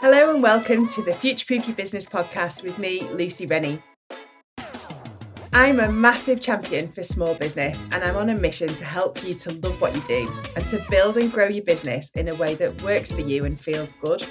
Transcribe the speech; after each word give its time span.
Hello 0.00 0.32
and 0.32 0.40
welcome 0.40 0.86
to 0.86 1.02
the 1.02 1.12
Future 1.12 1.44
Proof 1.44 1.66
Your 1.66 1.74
Business 1.74 2.06
podcast 2.06 2.62
with 2.62 2.78
me, 2.78 3.00
Lucy 3.14 3.46
Rennie. 3.46 3.82
I'm 5.52 5.80
a 5.80 5.90
massive 5.90 6.40
champion 6.40 6.86
for 6.86 7.02
small 7.02 7.34
business 7.34 7.84
and 7.90 8.04
I'm 8.04 8.14
on 8.14 8.28
a 8.28 8.36
mission 8.36 8.68
to 8.68 8.84
help 8.84 9.24
you 9.24 9.34
to 9.34 9.54
love 9.54 9.80
what 9.80 9.96
you 9.96 10.00
do 10.02 10.32
and 10.54 10.64
to 10.68 10.80
build 10.88 11.16
and 11.16 11.32
grow 11.32 11.48
your 11.48 11.64
business 11.64 12.12
in 12.14 12.28
a 12.28 12.34
way 12.36 12.54
that 12.54 12.80
works 12.80 13.10
for 13.10 13.22
you 13.22 13.44
and 13.44 13.58
feels 13.58 13.90
good. 14.00 14.24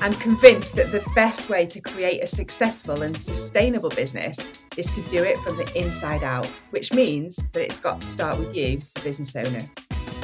I'm 0.00 0.12
convinced 0.12 0.76
that 0.76 0.92
the 0.92 1.04
best 1.16 1.48
way 1.48 1.66
to 1.66 1.80
create 1.80 2.22
a 2.22 2.28
successful 2.28 3.02
and 3.02 3.16
sustainable 3.16 3.90
business 3.90 4.38
is 4.76 4.86
to 4.94 5.02
do 5.08 5.24
it 5.24 5.40
from 5.40 5.56
the 5.56 5.76
inside 5.76 6.22
out, 6.22 6.46
which 6.70 6.92
means 6.92 7.34
that 7.52 7.64
it's 7.64 7.80
got 7.80 8.00
to 8.00 8.06
start 8.06 8.38
with 8.38 8.54
you, 8.54 8.80
the 8.94 9.00
business 9.00 9.34
owner. 9.34 9.66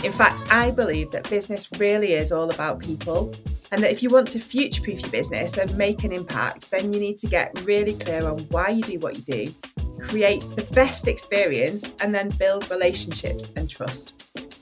In 0.05 0.13
fact, 0.13 0.41
I 0.53 0.71
believe 0.71 1.11
that 1.11 1.29
business 1.29 1.69
really 1.81 2.13
is 2.13 2.31
all 2.31 2.51
about 2.51 2.79
people 2.81 3.35
and 3.73 3.83
that 3.83 3.91
if 3.91 4.03
you 4.03 4.09
want 4.09 4.29
to 4.29 4.39
future 4.39 4.83
proof 4.83 5.01
your 5.01 5.11
business 5.11 5.57
and 5.57 5.77
make 5.77 6.05
an 6.05 6.13
impact, 6.13 6.71
then 6.71 6.93
you 6.93 7.01
need 7.01 7.19
to 7.19 7.27
get 7.27 7.59
really 7.65 7.95
clear 7.95 8.27
on 8.27 8.41
why 8.51 8.69
you 8.69 8.83
do 8.83 8.99
what 8.99 9.17
you 9.17 9.23
do, 9.23 9.55
create 10.01 10.41
the 10.57 10.67
best 10.73 11.09
experience, 11.09 11.95
and 12.01 12.15
then 12.15 12.29
build 12.31 12.71
relationships 12.71 13.49
and 13.57 13.69
trust. 13.69 14.13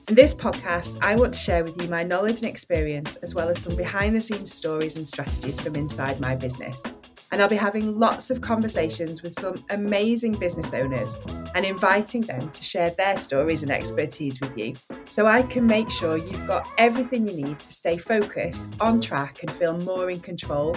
In 0.07 0.15
this 0.15 0.33
podcast, 0.33 1.03
I 1.03 1.15
want 1.15 1.33
to 1.33 1.39
share 1.39 1.63
with 1.63 1.81
you 1.81 1.87
my 1.89 2.03
knowledge 2.03 2.39
and 2.39 2.49
experience, 2.49 3.15
as 3.17 3.33
well 3.33 3.49
as 3.49 3.59
some 3.59 3.75
behind 3.75 4.15
the 4.15 4.21
scenes 4.21 4.53
stories 4.53 4.97
and 4.97 5.07
strategies 5.07 5.59
from 5.59 5.75
inside 5.75 6.19
my 6.19 6.35
business 6.35 6.83
and 7.31 7.41
I'll 7.41 7.49
be 7.49 7.55
having 7.55 7.99
lots 7.99 8.29
of 8.29 8.41
conversations 8.41 9.23
with 9.23 9.33
some 9.39 9.63
amazing 9.69 10.33
business 10.33 10.73
owners 10.73 11.15
and 11.55 11.65
inviting 11.65 12.21
them 12.21 12.49
to 12.49 12.63
share 12.63 12.91
their 12.91 13.17
stories 13.17 13.63
and 13.63 13.71
expertise 13.71 14.39
with 14.39 14.57
you 14.57 14.75
so 15.09 15.25
I 15.25 15.43
can 15.43 15.65
make 15.65 15.89
sure 15.89 16.17
you've 16.17 16.47
got 16.47 16.67
everything 16.77 17.27
you 17.27 17.45
need 17.45 17.59
to 17.59 17.73
stay 17.73 17.97
focused, 17.97 18.69
on 18.79 19.01
track, 19.01 19.41
and 19.41 19.51
feel 19.51 19.77
more 19.77 20.09
in 20.09 20.19
control 20.19 20.75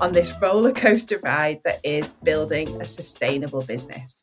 on 0.00 0.12
this 0.12 0.32
roller 0.40 0.72
coaster 0.72 1.18
ride 1.22 1.60
that 1.64 1.80
is 1.84 2.12
building 2.22 2.80
a 2.80 2.86
sustainable 2.86 3.62
business. 3.62 4.20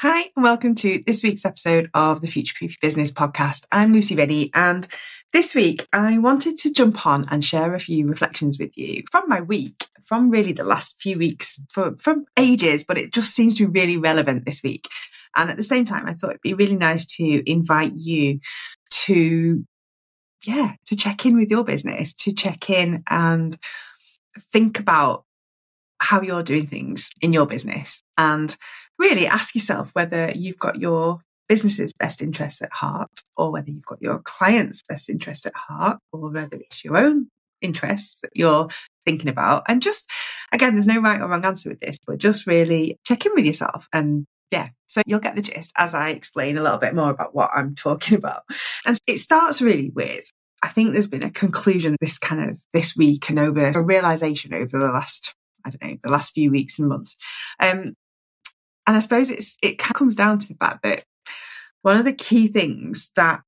Hi, 0.00 0.28
and 0.36 0.44
welcome 0.44 0.74
to 0.74 1.02
this 1.06 1.22
week's 1.22 1.46
episode 1.46 1.88
of 1.94 2.20
the 2.20 2.26
Future 2.26 2.52
Proof 2.58 2.78
Business 2.82 3.10
podcast. 3.10 3.64
I'm 3.72 3.94
Lucy 3.94 4.14
Rennie, 4.14 4.50
and 4.52 4.86
this 5.32 5.54
week 5.54 5.88
I 5.90 6.18
wanted 6.18 6.58
to 6.58 6.70
jump 6.70 7.06
on 7.06 7.24
and 7.30 7.42
share 7.42 7.74
a 7.74 7.80
few 7.80 8.06
reflections 8.06 8.58
with 8.58 8.76
you 8.76 9.04
from 9.10 9.26
my 9.26 9.40
week, 9.40 9.86
from 10.04 10.28
really 10.28 10.52
the 10.52 10.64
last 10.64 10.96
few 11.00 11.16
weeks, 11.16 11.58
for, 11.72 11.96
from 11.96 12.26
ages, 12.38 12.84
but 12.84 12.98
it 12.98 13.10
just 13.10 13.34
seems 13.34 13.56
to 13.56 13.66
be 13.66 13.80
really 13.80 13.96
relevant 13.96 14.44
this 14.44 14.62
week. 14.62 14.86
And 15.34 15.48
at 15.48 15.56
the 15.56 15.62
same 15.62 15.86
time, 15.86 16.04
I 16.06 16.12
thought 16.12 16.32
it'd 16.32 16.42
be 16.42 16.52
really 16.52 16.76
nice 16.76 17.06
to 17.16 17.50
invite 17.50 17.92
you 17.94 18.40
to, 19.06 19.64
yeah, 20.44 20.74
to 20.88 20.96
check 20.96 21.24
in 21.24 21.38
with 21.38 21.50
your 21.50 21.64
business, 21.64 22.12
to 22.16 22.34
check 22.34 22.68
in 22.68 23.02
and 23.08 23.56
think 24.52 24.78
about 24.78 25.24
how 26.00 26.20
you're 26.20 26.42
doing 26.42 26.66
things 26.66 27.08
in 27.22 27.32
your 27.32 27.46
business 27.46 28.02
and 28.18 28.54
really 28.98 29.26
ask 29.26 29.54
yourself 29.54 29.90
whether 29.92 30.32
you've 30.34 30.58
got 30.58 30.76
your 30.76 31.20
business's 31.48 31.92
best 31.92 32.22
interests 32.22 32.62
at 32.62 32.72
heart 32.72 33.10
or 33.36 33.52
whether 33.52 33.70
you've 33.70 33.86
got 33.86 34.02
your 34.02 34.18
client's 34.20 34.82
best 34.88 35.08
interest 35.08 35.46
at 35.46 35.54
heart 35.54 35.98
or 36.12 36.30
whether 36.30 36.56
it's 36.56 36.84
your 36.84 36.96
own 36.96 37.28
interests 37.60 38.20
that 38.20 38.30
you're 38.34 38.68
thinking 39.04 39.28
about. 39.28 39.62
And 39.68 39.80
just, 39.80 40.10
again, 40.52 40.74
there's 40.74 40.86
no 40.86 41.00
right 41.00 41.20
or 41.20 41.28
wrong 41.28 41.44
answer 41.44 41.70
with 41.70 41.80
this, 41.80 41.98
but 42.06 42.18
just 42.18 42.46
really 42.46 42.98
check 43.04 43.24
in 43.26 43.32
with 43.34 43.46
yourself 43.46 43.88
and 43.92 44.26
yeah, 44.52 44.68
so 44.86 45.02
you'll 45.06 45.18
get 45.18 45.34
the 45.34 45.42
gist 45.42 45.72
as 45.76 45.92
I 45.92 46.10
explain 46.10 46.56
a 46.56 46.62
little 46.62 46.78
bit 46.78 46.94
more 46.94 47.10
about 47.10 47.34
what 47.34 47.50
I'm 47.54 47.74
talking 47.76 48.16
about. 48.16 48.42
And 48.86 48.98
it 49.06 49.18
starts 49.18 49.60
really 49.60 49.90
with 49.90 50.30
I 50.62 50.68
think 50.68 50.92
there's 50.92 51.06
been 51.06 51.22
a 51.22 51.30
conclusion 51.30 51.96
this 52.00 52.18
kind 52.18 52.50
of 52.50 52.60
this 52.72 52.96
week 52.96 53.28
and 53.28 53.38
over 53.38 53.72
a 53.74 53.80
realization 53.80 54.54
over 54.54 54.78
the 54.78 54.88
last, 54.88 55.34
I 55.64 55.70
don't 55.70 55.82
know, 55.82 55.96
the 56.02 56.10
last 56.10 56.32
few 56.32 56.50
weeks 56.50 56.78
and 56.78 56.88
months. 56.88 57.16
Um, 57.60 57.94
and 58.86 58.96
I 58.96 59.00
suppose 59.00 59.30
it's, 59.30 59.56
it 59.62 59.78
comes 59.78 60.14
down 60.14 60.38
to 60.38 60.48
the 60.48 60.54
fact 60.54 60.82
that 60.82 61.04
one 61.82 61.96
of 61.96 62.04
the 62.04 62.12
key 62.12 62.48
things 62.48 63.10
that 63.16 63.42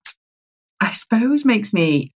I 0.81 0.91
suppose 0.91 1.45
makes 1.45 1.73
me 1.73 2.13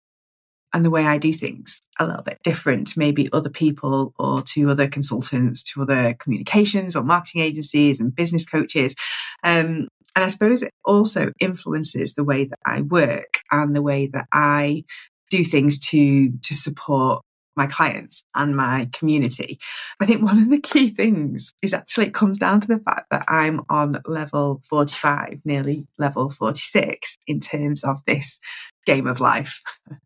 and 0.72 0.84
the 0.84 0.90
way 0.90 1.04
I 1.04 1.18
do 1.18 1.32
things 1.32 1.80
a 1.98 2.06
little 2.06 2.22
bit 2.22 2.38
different 2.44 2.96
maybe 2.96 3.28
other 3.32 3.50
people 3.50 4.14
or 4.18 4.42
to 4.42 4.70
other 4.70 4.88
consultants, 4.88 5.62
to 5.64 5.82
other 5.82 6.14
communications 6.14 6.94
or 6.94 7.02
marketing 7.02 7.42
agencies 7.42 8.00
and 8.00 8.14
business 8.14 8.44
coaches. 8.44 8.94
Um, 9.42 9.88
and 10.14 10.24
I 10.24 10.28
suppose 10.28 10.62
it 10.62 10.72
also 10.84 11.32
influences 11.40 12.14
the 12.14 12.24
way 12.24 12.44
that 12.44 12.58
I 12.64 12.82
work 12.82 13.40
and 13.50 13.74
the 13.74 13.82
way 13.82 14.06
that 14.08 14.26
I 14.32 14.84
do 15.30 15.44
things 15.44 15.78
to, 15.90 16.30
to 16.30 16.54
support 16.54 17.22
my 17.56 17.66
clients 17.66 18.24
and 18.34 18.56
my 18.56 18.88
community. 18.92 19.58
I 20.00 20.06
think 20.06 20.22
one 20.22 20.38
of 20.38 20.50
the 20.50 20.60
key 20.60 20.88
things 20.88 21.52
is 21.62 21.74
actually 21.74 22.06
it 22.06 22.14
comes 22.14 22.38
down 22.38 22.60
to 22.60 22.68
the 22.68 22.78
fact 22.78 23.06
that 23.10 23.24
I'm 23.28 23.60
on 23.68 24.00
level 24.06 24.60
45, 24.68 25.40
nearly 25.44 25.86
level 25.98 26.30
46 26.30 27.16
in 27.26 27.40
terms 27.40 27.84
of 27.84 28.04
this 28.06 28.40
game 28.86 29.06
of 29.06 29.20
life. 29.20 29.62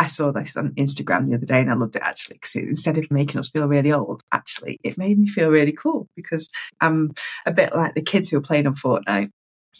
I 0.00 0.06
saw 0.06 0.30
this 0.30 0.56
on 0.56 0.70
Instagram 0.74 1.28
the 1.28 1.36
other 1.36 1.46
day 1.46 1.60
and 1.60 1.70
I 1.70 1.74
loved 1.74 1.96
it 1.96 2.02
actually 2.02 2.36
because 2.36 2.54
instead 2.54 2.98
of 2.98 3.10
making 3.10 3.40
us 3.40 3.48
feel 3.48 3.66
really 3.66 3.92
old, 3.92 4.22
actually 4.32 4.78
it 4.84 4.96
made 4.96 5.18
me 5.18 5.26
feel 5.26 5.50
really 5.50 5.72
cool 5.72 6.08
because 6.14 6.48
I'm 6.80 7.10
a 7.46 7.52
bit 7.52 7.74
like 7.74 7.94
the 7.94 8.02
kids 8.02 8.28
who 8.30 8.38
are 8.38 8.42
playing 8.42 8.68
on 8.68 8.74
Fortnite 8.74 9.30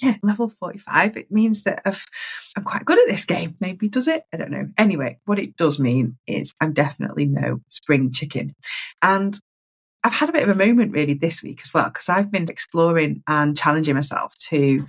yeah, 0.00 0.14
level 0.22 0.48
45. 0.48 1.16
It 1.16 1.30
means 1.30 1.64
that 1.64 1.82
i 1.84 1.96
am 2.56 2.64
quite 2.64 2.84
good 2.84 2.98
at 2.98 3.08
this 3.08 3.24
game. 3.24 3.56
Maybe 3.60 3.88
does 3.88 4.08
it? 4.08 4.24
I 4.32 4.36
don't 4.36 4.50
know. 4.50 4.68
Anyway, 4.76 5.18
what 5.24 5.38
it 5.38 5.56
does 5.56 5.78
mean 5.78 6.16
is 6.26 6.54
I'm 6.60 6.72
definitely 6.72 7.26
no 7.26 7.60
spring 7.68 8.12
chicken. 8.12 8.50
And 9.02 9.38
I've 10.04 10.14
had 10.14 10.28
a 10.28 10.32
bit 10.32 10.44
of 10.44 10.48
a 10.48 10.66
moment 10.66 10.92
really 10.92 11.14
this 11.14 11.42
week 11.42 11.60
as 11.64 11.74
well, 11.74 11.88
because 11.88 12.08
I've 12.08 12.30
been 12.30 12.48
exploring 12.48 13.22
and 13.26 13.56
challenging 13.56 13.94
myself 13.94 14.34
to 14.48 14.86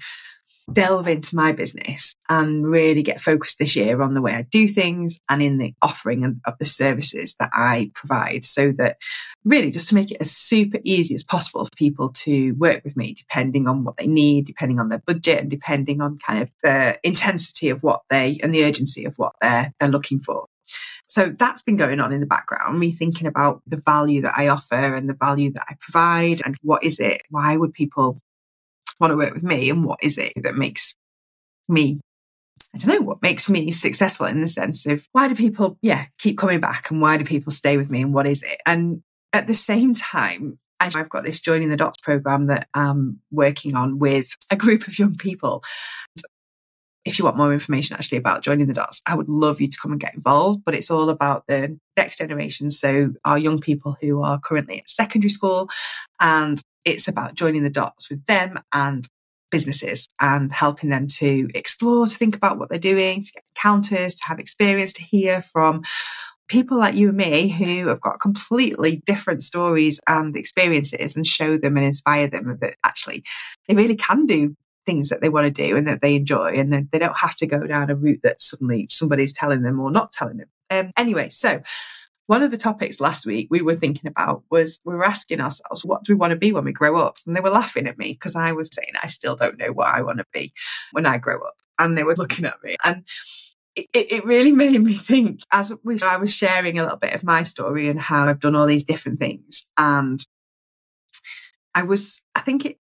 delve 0.73 1.07
into 1.07 1.35
my 1.35 1.51
business 1.51 2.15
and 2.29 2.65
really 2.65 3.01
get 3.03 3.21
focused 3.21 3.59
this 3.59 3.75
year 3.75 4.01
on 4.01 4.13
the 4.13 4.21
way 4.21 4.33
I 4.33 4.43
do 4.43 4.67
things 4.67 5.19
and 5.29 5.41
in 5.41 5.57
the 5.57 5.73
offering 5.81 6.41
of 6.45 6.57
the 6.57 6.65
services 6.65 7.35
that 7.39 7.49
I 7.53 7.91
provide 7.93 8.43
so 8.43 8.71
that 8.73 8.97
really 9.43 9.71
just 9.71 9.89
to 9.89 9.95
make 9.95 10.11
it 10.11 10.21
as 10.21 10.31
super 10.31 10.79
easy 10.83 11.15
as 11.15 11.23
possible 11.23 11.65
for 11.65 11.71
people 11.75 12.09
to 12.09 12.51
work 12.53 12.83
with 12.83 12.97
me 12.97 13.13
depending 13.13 13.67
on 13.67 13.83
what 13.83 13.97
they 13.97 14.07
need, 14.07 14.45
depending 14.45 14.79
on 14.79 14.89
their 14.89 14.99
budget 15.05 15.39
and 15.39 15.49
depending 15.49 16.01
on 16.01 16.17
kind 16.25 16.41
of 16.41 16.53
the 16.63 16.99
intensity 17.03 17.69
of 17.69 17.83
what 17.83 18.01
they 18.09 18.39
and 18.43 18.53
the 18.53 18.63
urgency 18.63 19.05
of 19.05 19.15
what 19.17 19.33
they're, 19.41 19.73
they're 19.79 19.89
looking 19.89 20.19
for. 20.19 20.45
So 21.07 21.29
that's 21.29 21.63
been 21.63 21.77
going 21.77 21.99
on 21.99 22.13
in 22.13 22.19
the 22.19 22.27
background, 22.27 22.79
me 22.79 22.91
thinking 22.91 23.25
about 23.25 23.63
the 23.65 23.81
value 23.83 24.21
that 24.21 24.37
I 24.37 24.47
offer 24.49 24.75
and 24.75 25.09
the 25.09 25.15
value 25.15 25.51
that 25.53 25.65
I 25.67 25.75
provide 25.79 26.41
and 26.45 26.55
what 26.61 26.83
is 26.83 26.99
it? 26.99 27.23
Why 27.29 27.57
would 27.57 27.73
people 27.73 28.21
want 28.99 29.11
to 29.11 29.17
work 29.17 29.33
with 29.33 29.43
me 29.43 29.69
and 29.69 29.85
what 29.85 29.99
is 30.01 30.17
it 30.17 30.33
that 30.35 30.55
makes 30.55 30.95
me 31.67 31.99
I 32.73 32.77
don't 32.77 32.99
know 32.99 33.05
what 33.05 33.21
makes 33.21 33.49
me 33.49 33.71
successful 33.71 34.27
in 34.27 34.41
the 34.41 34.47
sense 34.47 34.85
of 34.85 35.07
why 35.11 35.27
do 35.27 35.35
people, 35.35 35.77
yeah, 35.81 36.05
keep 36.19 36.37
coming 36.37 36.59
back 36.59 36.91
and 36.91 37.01
why 37.01 37.17
do 37.17 37.23
people 37.23 37.51
stay 37.51 37.77
with 37.77 37.89
me 37.89 38.01
and 38.01 38.13
what 38.13 38.27
is 38.27 38.43
it? 38.43 38.61
And 38.65 39.01
at 39.33 39.47
the 39.47 39.55
same 39.55 39.93
time, 39.93 40.59
I've 40.79 41.09
got 41.09 41.23
this 41.23 41.39
joining 41.39 41.69
the 41.69 41.77
dots 41.77 41.99
program 42.01 42.47
that 42.47 42.67
I'm 42.73 43.19
working 43.31 43.75
on 43.75 43.99
with 43.99 44.35
a 44.51 44.55
group 44.55 44.87
of 44.87 44.97
young 44.97 45.15
people. 45.15 45.63
If 47.05 47.17
you 47.17 47.25
want 47.25 47.37
more 47.37 47.53
information 47.53 47.95
actually 47.95 48.19
about 48.19 48.43
joining 48.43 48.67
the 48.67 48.73
dots, 48.73 49.01
I 49.05 49.15
would 49.15 49.29
love 49.29 49.59
you 49.59 49.67
to 49.67 49.77
come 49.81 49.91
and 49.91 49.99
get 49.99 50.13
involved. 50.13 50.63
But 50.63 50.75
it's 50.75 50.91
all 50.91 51.09
about 51.09 51.45
the 51.47 51.77
next 51.97 52.17
generation. 52.17 52.71
So 52.71 53.13
our 53.25 53.37
young 53.37 53.59
people 53.59 53.97
who 53.99 54.21
are 54.21 54.39
currently 54.39 54.79
at 54.79 54.89
secondary 54.89 55.29
school 55.29 55.69
and 56.19 56.61
it's 56.85 57.07
about 57.07 57.35
joining 57.35 57.63
the 57.63 57.69
dots 57.69 58.09
with 58.09 58.23
them 58.25 58.59
and 58.73 59.07
businesses 59.51 60.07
and 60.19 60.51
helping 60.51 60.89
them 60.89 61.07
to 61.07 61.47
explore, 61.55 62.07
to 62.07 62.15
think 62.15 62.35
about 62.35 62.59
what 62.59 62.69
they're 62.69 62.79
doing, 62.79 63.21
to 63.21 63.31
get 63.31 63.43
encounters, 63.55 64.15
to 64.15 64.25
have 64.25 64.39
experience, 64.39 64.93
to 64.93 65.03
hear 65.03 65.41
from 65.41 65.83
people 66.47 66.77
like 66.77 66.95
you 66.95 67.09
and 67.09 67.17
me 67.17 67.47
who 67.47 67.87
have 67.87 68.01
got 68.01 68.19
completely 68.19 68.97
different 69.05 69.43
stories 69.43 69.99
and 70.07 70.35
experiences 70.35 71.15
and 71.15 71.25
show 71.25 71.57
them 71.57 71.77
and 71.77 71.85
inspire 71.85 72.27
them 72.27 72.57
that 72.59 72.75
actually 72.83 73.23
they 73.67 73.75
really 73.75 73.95
can 73.95 74.25
do 74.25 74.55
things 74.85 75.09
that 75.09 75.21
they 75.21 75.29
want 75.29 75.45
to 75.45 75.67
do 75.67 75.77
and 75.77 75.87
that 75.87 76.01
they 76.01 76.15
enjoy 76.15 76.53
and 76.53 76.89
they 76.91 76.99
don't 76.99 77.17
have 77.17 77.35
to 77.35 77.45
go 77.45 77.67
down 77.67 77.91
a 77.91 77.95
route 77.95 78.21
that 78.23 78.41
suddenly 78.41 78.87
somebody's 78.89 79.31
telling 79.31 79.61
them 79.61 79.79
or 79.79 79.91
not 79.91 80.11
telling 80.11 80.37
them. 80.37 80.47
Um, 80.71 80.91
anyway, 80.97 81.29
so 81.29 81.61
one 82.29 82.43
of 82.43 82.51
the 82.51 82.57
topics 82.57 82.99
last 82.99 83.25
week 83.25 83.47
we 83.49 83.63
were 83.63 83.75
thinking 83.75 84.07
about 84.07 84.43
was 84.51 84.79
we 84.85 84.93
were 84.93 85.03
asking 85.03 85.41
ourselves, 85.41 85.83
what 85.83 86.03
do 86.03 86.13
we 86.13 86.17
want 86.17 86.29
to 86.29 86.37
be 86.37 86.51
when 86.51 86.63
we 86.63 86.71
grow 86.71 86.95
up? 86.97 87.17
And 87.25 87.35
they 87.35 87.41
were 87.41 87.49
laughing 87.49 87.87
at 87.87 87.97
me 87.97 88.13
because 88.13 88.35
I 88.35 88.51
was 88.51 88.69
saying, 88.71 88.93
I 89.01 89.07
still 89.07 89.35
don't 89.35 89.57
know 89.57 89.71
what 89.71 89.87
I 89.87 90.03
want 90.03 90.19
to 90.19 90.25
be 90.31 90.53
when 90.91 91.07
I 91.07 91.17
grow 91.17 91.41
up. 91.41 91.55
And 91.79 91.97
they 91.97 92.03
were 92.03 92.15
looking 92.15 92.45
at 92.45 92.63
me. 92.63 92.75
And 92.85 93.03
it, 93.75 93.87
it 93.93 94.25
really 94.25 94.51
made 94.51 94.79
me 94.79 94.93
think 94.93 95.39
as 95.51 95.73
I 96.03 96.17
was 96.17 96.31
sharing 96.31 96.77
a 96.77 96.83
little 96.83 96.99
bit 96.99 97.15
of 97.15 97.23
my 97.23 97.41
story 97.41 97.89
and 97.89 97.99
how 97.99 98.27
I've 98.27 98.39
done 98.39 98.55
all 98.55 98.67
these 98.67 98.85
different 98.85 99.17
things. 99.17 99.65
And 99.75 100.23
I 101.73 101.81
was, 101.81 102.21
I 102.35 102.41
think 102.41 102.63
it, 102.63 102.77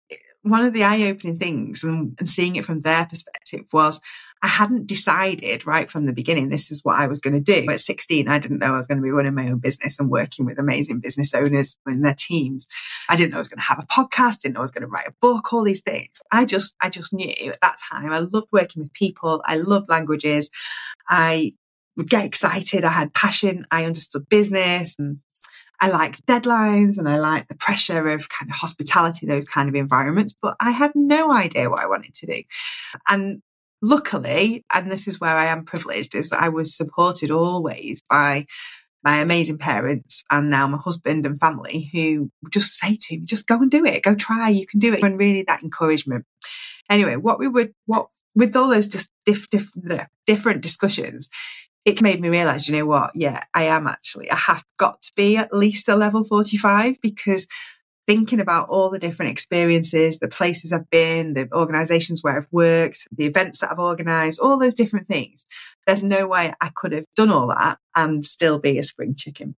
one 0.43 0.63
of 0.63 0.71
the 0.71 0.85
eye 0.85 1.09
opening 1.09 1.37
things 1.37 1.83
and, 1.83 2.15
and 2.17 2.29
seeing 2.29 2.55
it 2.55 2.63
from 2.63 2.79
their 2.79 3.05
perspective 3.07 3.67
was 3.73 3.99
I 4.43 4.47
hadn't 4.47 4.87
decided 4.87 5.65
right 5.65 5.89
from 5.89 6.05
the 6.05 6.11
beginning, 6.11 6.49
this 6.49 6.69
is 6.69 6.83
what 6.83 6.99
I 6.99 7.07
was 7.07 7.21
going 7.21 7.33
to 7.33 7.39
do. 7.39 7.65
At 7.71 7.79
16, 7.79 8.27
I 8.27 8.39
didn't 8.39 8.59
know 8.59 8.73
I 8.73 8.77
was 8.77 8.87
going 8.87 8.97
to 8.97 9.03
be 9.03 9.09
running 9.09 9.33
my 9.33 9.47
own 9.47 9.59
business 9.59 9.97
and 9.99 10.09
working 10.09 10.45
with 10.45 10.59
amazing 10.59 10.99
business 10.99 11.33
owners 11.33 11.77
and 11.85 12.03
their 12.03 12.15
teams. 12.17 12.67
I 13.07 13.15
didn't 13.15 13.31
know 13.31 13.37
I 13.37 13.39
was 13.39 13.47
going 13.47 13.59
to 13.59 13.63
have 13.63 13.79
a 13.79 13.87
podcast, 13.87 14.39
didn't 14.39 14.55
know 14.55 14.59
I 14.59 14.63
was 14.63 14.71
going 14.71 14.81
to 14.81 14.87
write 14.87 15.07
a 15.07 15.13
book, 15.21 15.53
all 15.53 15.63
these 15.63 15.81
things. 15.81 16.21
I 16.29 16.43
just, 16.43 16.75
I 16.81 16.89
just 16.89 17.13
knew 17.13 17.33
at 17.51 17.61
that 17.61 17.77
time, 17.89 18.11
I 18.11 18.19
loved 18.19 18.47
working 18.51 18.81
with 18.81 18.91
people. 18.91 19.41
I 19.45 19.55
loved 19.55 19.89
languages. 19.89 20.49
I 21.07 21.53
would 21.95 22.09
get 22.09 22.25
excited. 22.25 22.83
I 22.83 22.89
had 22.89 23.13
passion. 23.13 23.65
I 23.71 23.85
understood 23.85 24.27
business 24.27 24.95
and 24.99 25.19
I 25.79 25.89
liked 25.89 26.25
deadlines 26.25 26.97
and 26.97 27.07
I 27.07 27.17
liked 27.17 27.47
the 27.47 27.55
pressure 27.55 28.09
of 28.09 28.27
kind 28.27 28.51
of 28.51 28.57
hospitality, 28.57 29.25
those 29.25 29.45
kind 29.45 29.69
of 29.69 29.75
environments, 29.75 30.33
but 30.33 30.57
I 30.59 30.71
had 30.71 30.91
no 30.95 31.31
idea 31.31 31.69
what 31.69 31.81
I 31.81 31.87
wanted 31.87 32.13
to 32.15 32.25
do. 32.25 32.43
And 33.07 33.41
luckily, 33.83 34.65
and 34.73 34.91
this 34.91 35.07
is 35.07 35.19
where 35.19 35.35
I 35.35 35.45
am 35.45 35.65
privileged, 35.65 36.15
is 36.15 36.31
that 36.31 36.41
I 36.41 36.49
was 36.49 36.75
supported 36.75 37.29
always 37.29 38.01
by 38.09 38.45
my 39.03 39.17
amazing 39.17 39.57
parents 39.57 40.23
and 40.31 40.49
now 40.49 40.65
my 40.65 40.77
husband 40.77 41.25
and 41.25 41.39
family 41.39 41.89
who 41.93 42.31
just 42.49 42.79
say 42.79 42.97
to 42.99 43.17
me, 43.17 43.25
just 43.25 43.45
go 43.45 43.55
and 43.55 43.69
do 43.69 43.85
it, 43.85 44.01
go 44.01 44.15
try, 44.15 44.47
you 44.47 44.65
can 44.65 44.79
do 44.79 44.93
it. 44.93 45.03
And 45.03 45.19
really 45.19 45.43
that 45.43 45.61
encouragement. 45.61 46.25
Anyway, 46.89 47.17
what 47.17 47.37
we 47.37 47.49
would, 47.49 47.73
what, 47.85 48.07
with 48.33 48.55
all 48.55 48.69
those 48.69 48.87
just 48.87 49.11
diff, 49.25 49.49
diff, 49.49 49.69
different 50.25 50.61
discussions, 50.61 51.29
it 51.83 52.01
made 52.01 52.21
me 52.21 52.29
realize, 52.29 52.69
you 52.69 52.77
know 52.77 52.85
what? 52.85 53.11
Yeah, 53.13 53.43
I 53.53 53.63
am 53.63 53.87
actually, 53.87 54.31
I 54.31 54.37
have 54.37 54.63
got 54.77 55.01
to 55.01 55.11
be 55.17 55.35
at 55.35 55.53
least 55.53 55.89
a 55.89 55.97
level 55.97 56.23
45 56.23 57.01
because 57.01 57.45
thinking 58.05 58.39
about 58.39 58.69
all 58.69 58.89
the 58.89 58.99
different 58.99 59.31
experiences, 59.31 60.19
the 60.19 60.27
places 60.27 60.73
I've 60.73 60.89
been, 60.89 61.33
the 61.33 61.47
organizations 61.53 62.21
where 62.21 62.37
I've 62.37 62.47
worked, 62.51 63.07
the 63.15 63.25
events 63.25 63.59
that 63.59 63.71
I've 63.71 63.79
organized, 63.79 64.39
all 64.39 64.59
those 64.59 64.75
different 64.75 65.07
things. 65.07 65.45
There's 65.87 66.03
no 66.03 66.27
way 66.27 66.53
I 66.59 66.71
could 66.75 66.91
have 66.91 67.05
done 67.15 67.31
all 67.31 67.47
that 67.47 67.77
and 67.95 68.25
still 68.25 68.59
be 68.59 68.77
a 68.77 68.83
spring 68.83 69.15
chicken. 69.15 69.55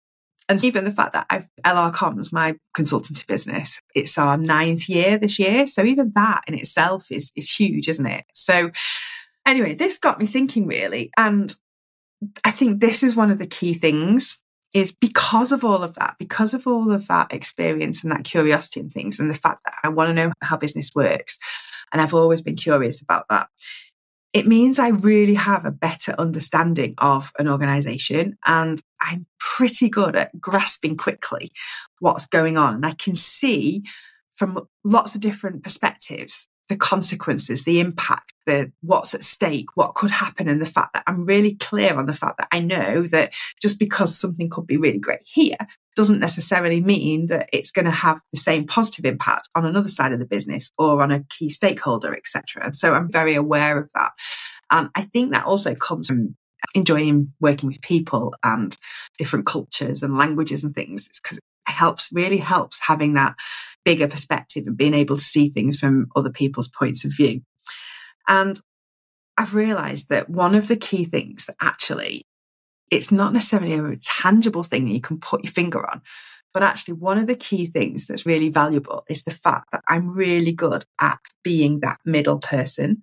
And 0.50 0.64
even 0.64 0.84
the 0.84 0.92
fact 0.92 1.14
that 1.14 1.26
I've 1.30 1.48
LR 1.66 1.94
Comms, 1.94 2.34
my 2.34 2.56
consultancy 2.76 3.26
business, 3.26 3.80
it's 3.96 4.18
our 4.18 4.38
ninth 4.38 4.90
year 4.90 5.18
this 5.18 5.40
year. 5.40 5.68
So 5.68 5.84
even 5.84 6.12
that 6.16 6.42
in 6.48 6.54
itself 6.54 7.12
is, 7.12 7.32
is 7.36 7.50
huge, 7.50 7.88
isn't 7.88 8.06
it? 8.06 8.26
So 8.34 8.72
anyway, 9.46 9.74
this 9.74 9.98
got 9.98 10.20
me 10.20 10.26
thinking 10.26 10.68
really. 10.68 11.12
And 11.18 11.56
I 12.44 12.52
think 12.52 12.82
this 12.82 13.04
is 13.04 13.16
one 13.16 13.32
of 13.32 13.40
the 13.40 13.48
key 13.48 13.74
things 13.74 14.38
is 14.74 14.92
because 14.92 15.52
of 15.52 15.64
all 15.64 15.84
of 15.84 15.96
that, 15.96 16.16
because 16.18 16.54
of 16.54 16.66
all 16.66 16.92
of 16.92 17.08
that 17.08 17.32
experience 17.32 18.04
and 18.04 18.12
that 18.12 18.24
curiosity 18.24 18.80
and 18.80 18.92
things, 18.92 19.20
and 19.20 19.30
the 19.30 19.36
fact 19.36 19.62
that 19.66 19.76
I 19.84 19.90
want 19.90 20.10
to 20.10 20.14
know 20.14 20.34
how 20.42 20.58
business 20.58 20.92
works. 20.96 21.38
And 21.92 22.02
I've 22.02 22.14
always 22.14 22.42
been 22.42 22.56
curious 22.56 23.02
about 23.02 23.26
that. 23.30 23.50
It 24.34 24.48
means 24.48 24.80
I 24.80 24.90
really 24.90 25.36
have 25.36 25.64
a 25.64 25.72
better 25.72 26.16
understanding 26.18 26.96
of 26.98 27.32
an 27.38 27.48
organization 27.48 28.36
and 28.48 28.82
I'm 29.00 29.28
pretty 29.40 29.90
good 29.90 30.16
at 30.16 30.42
grasping 30.42 30.98
quickly 30.98 31.52
what's 32.00 32.26
going 32.26 32.58
on. 32.58 32.74
And 32.74 32.86
I 32.86 32.94
can 32.94 33.14
see 33.14 33.84
from 34.32 34.68
lots 34.84 35.14
of 35.14 35.22
different 35.22 35.64
perspectives 35.64 36.48
the 36.70 36.78
consequences, 36.78 37.64
the 37.64 37.80
impact, 37.80 38.34
the 38.46 38.72
what's 38.82 39.14
at 39.14 39.24
stake, 39.24 39.68
what 39.76 39.96
could 39.96 40.12
happen, 40.12 40.48
and 40.48 40.62
the 40.62 40.66
fact 40.66 40.94
that 40.94 41.04
I'm 41.08 41.26
really 41.26 41.56
clear 41.56 41.96
on 41.96 42.06
the 42.06 42.14
fact 42.14 42.38
that 42.38 42.48
I 42.52 42.60
know 42.60 43.04
that 43.04 43.34
just 43.62 43.80
because 43.80 44.18
something 44.18 44.50
could 44.50 44.68
be 44.68 44.78
really 44.78 45.00
great 45.00 45.22
here 45.26 45.58
doesn't 45.96 46.20
necessarily 46.20 46.82
mean 46.82 47.28
that 47.28 47.50
it's 47.54 47.72
going 47.72 47.86
to 47.86 47.92
have 47.92 48.20
the 48.32 48.40
same 48.40 48.66
positive 48.66 49.06
impact 49.06 49.50
on 49.56 49.66
another 49.66 49.90
side 49.90 50.12
of 50.12 50.20
the 50.20 50.26
business 50.26 50.72
or 50.78 51.02
on 51.02 51.12
a 51.12 51.24
key 51.30 51.50
stakeholder, 51.50 52.14
etc. 52.16 52.64
And 52.64 52.76
so 52.76 52.94
I'm 52.94 53.12
very 53.12 53.36
aware 53.36 53.78
of 53.78 53.92
that. 53.94 54.12
And 54.72 54.90
I 54.96 55.04
think 55.04 55.32
that 55.32 55.46
also 55.46 55.76
comes 55.76 56.08
from 56.08 56.36
enjoying 56.74 57.32
working 57.40 57.68
with 57.68 57.82
people 57.82 58.34
and 58.44 58.76
different 59.18 59.46
cultures 59.46 60.02
and 60.02 60.18
languages 60.18 60.64
and 60.64 60.74
things. 60.74 61.08
It's 61.08 61.20
because 61.20 61.40
helps, 61.68 62.10
really 62.12 62.38
helps 62.38 62.80
having 62.80 63.14
that 63.14 63.36
bigger 63.86 64.08
perspective 64.08 64.64
and 64.68 64.78
being 64.78 64.94
able 64.94 65.18
to 65.18 65.24
see 65.24 65.50
things 65.50 65.78
from 65.78 66.08
other 66.16 66.32
people's 66.32 66.70
points 66.70 67.06
of 67.06 67.12
view. 67.16 67.42
And 68.28 68.60
I've 69.38 69.56
realized 69.56 70.10
that 70.10 70.30
one 70.30 70.56
of 70.56 70.68
the 70.68 70.78
key 70.78 71.06
things 71.06 71.46
that 71.46 71.56
actually 71.62 72.26
it's 72.92 73.12
not 73.12 73.34
necessarily 73.34 73.74
a 73.74 73.98
tangible 73.98 74.64
thing 74.64 74.86
that 74.86 74.94
you 74.94 75.02
can 75.02 75.20
put 75.20 75.44
your 75.44 75.52
finger 75.52 75.90
on, 75.90 76.02
but 76.54 76.62
actually 76.62 76.94
one 76.94 77.18
of 77.18 77.26
the 77.26 77.36
key 77.36 77.66
things 77.66 78.06
that's 78.06 78.26
really 78.26 78.50
valuable 78.50 79.04
is 79.10 79.24
the 79.24 79.32
fact 79.32 79.72
that 79.72 79.84
I'm 79.88 80.12
really 80.12 80.54
good 80.54 80.86
at 81.02 81.20
being 81.44 81.80
that 81.80 82.00
middle 82.06 82.38
person 82.38 83.02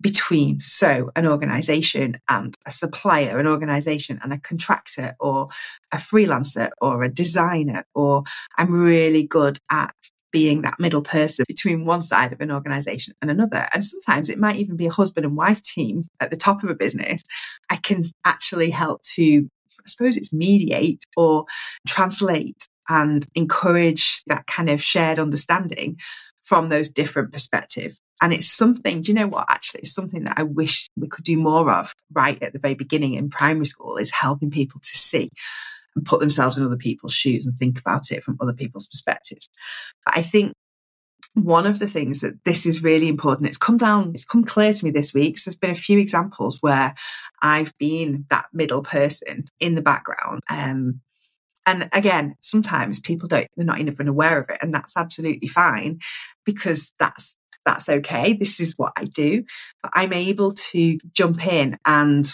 between 0.00 0.60
so 0.62 1.10
an 1.16 1.26
organization 1.26 2.18
and 2.28 2.54
a 2.66 2.70
supplier 2.70 3.38
an 3.38 3.46
organization 3.46 4.18
and 4.22 4.32
a 4.32 4.38
contractor 4.38 5.14
or 5.20 5.48
a 5.92 5.96
freelancer 5.96 6.70
or 6.80 7.02
a 7.02 7.08
designer 7.08 7.84
or 7.94 8.22
i'm 8.58 8.72
really 8.72 9.26
good 9.26 9.58
at 9.70 9.94
being 10.32 10.60
that 10.60 10.78
middle 10.78 11.00
person 11.00 11.46
between 11.48 11.86
one 11.86 12.02
side 12.02 12.30
of 12.30 12.42
an 12.42 12.50
organization 12.50 13.14
and 13.22 13.30
another. 13.30 13.66
And 13.72 13.82
sometimes 13.82 14.28
it 14.28 14.38
might 14.38 14.56
even 14.56 14.76
be 14.76 14.84
a 14.84 14.92
husband 14.92 15.24
and 15.24 15.34
wife 15.34 15.62
team 15.62 16.10
at 16.20 16.30
the 16.30 16.36
top 16.36 16.62
of 16.62 16.68
a 16.68 16.74
business. 16.74 17.22
I 17.70 17.76
can 17.76 18.02
actually 18.26 18.68
help 18.68 19.00
to 19.14 19.48
i 19.78 19.88
suppose 19.88 20.16
it's 20.16 20.32
mediate 20.32 21.02
or 21.16 21.44
translate 21.86 22.66
and 22.88 23.26
encourage 23.34 24.22
that 24.26 24.46
kind 24.46 24.70
of 24.70 24.82
shared 24.82 25.18
understanding 25.18 25.98
from 26.42 26.68
those 26.68 26.88
different 26.88 27.32
perspectives 27.32 28.00
and 28.22 28.32
it's 28.32 28.50
something, 28.50 29.02
do 29.02 29.12
you 29.12 29.18
know 29.18 29.26
what? 29.26 29.46
Actually, 29.48 29.80
it's 29.80 29.94
something 29.94 30.24
that 30.24 30.38
I 30.38 30.42
wish 30.42 30.88
we 30.96 31.08
could 31.08 31.24
do 31.24 31.36
more 31.36 31.70
of 31.70 31.94
right 32.12 32.42
at 32.42 32.52
the 32.52 32.58
very 32.58 32.74
beginning 32.74 33.14
in 33.14 33.28
primary 33.28 33.66
school 33.66 33.96
is 33.96 34.10
helping 34.10 34.50
people 34.50 34.80
to 34.80 34.98
see 34.98 35.30
and 35.94 36.04
put 36.04 36.20
themselves 36.20 36.56
in 36.56 36.64
other 36.64 36.76
people's 36.76 37.14
shoes 37.14 37.46
and 37.46 37.56
think 37.56 37.78
about 37.78 38.10
it 38.10 38.22
from 38.22 38.38
other 38.40 38.52
people's 38.52 38.86
perspectives. 38.86 39.48
But 40.04 40.16
I 40.16 40.22
think 40.22 40.54
one 41.34 41.66
of 41.66 41.78
the 41.78 41.86
things 41.86 42.20
that 42.20 42.42
this 42.44 42.64
is 42.64 42.82
really 42.82 43.08
important, 43.08 43.48
it's 43.48 43.58
come 43.58 43.76
down, 43.76 44.12
it's 44.14 44.24
come 44.24 44.44
clear 44.44 44.72
to 44.72 44.84
me 44.84 44.90
this 44.90 45.12
week. 45.12 45.38
So 45.38 45.50
there's 45.50 45.58
been 45.58 45.70
a 45.70 45.74
few 45.74 45.98
examples 45.98 46.62
where 46.62 46.94
I've 47.42 47.76
been 47.78 48.24
that 48.30 48.46
middle 48.54 48.82
person 48.82 49.44
in 49.60 49.74
the 49.74 49.82
background. 49.82 50.40
Um, 50.48 51.00
and 51.66 51.90
again, 51.92 52.36
sometimes 52.40 53.00
people 53.00 53.28
don't, 53.28 53.48
they're 53.56 53.66
not 53.66 53.80
even 53.80 54.08
aware 54.08 54.40
of 54.40 54.48
it. 54.48 54.58
And 54.62 54.72
that's 54.72 54.96
absolutely 54.96 55.48
fine 55.48 55.98
because 56.44 56.92
that's 56.98 57.36
that's 57.66 57.88
okay. 57.88 58.32
This 58.32 58.60
is 58.60 58.78
what 58.78 58.92
I 58.96 59.04
do. 59.04 59.44
But 59.82 59.92
I'm 59.94 60.12
able 60.12 60.52
to 60.52 60.98
jump 61.12 61.46
in 61.46 61.78
and 61.84 62.24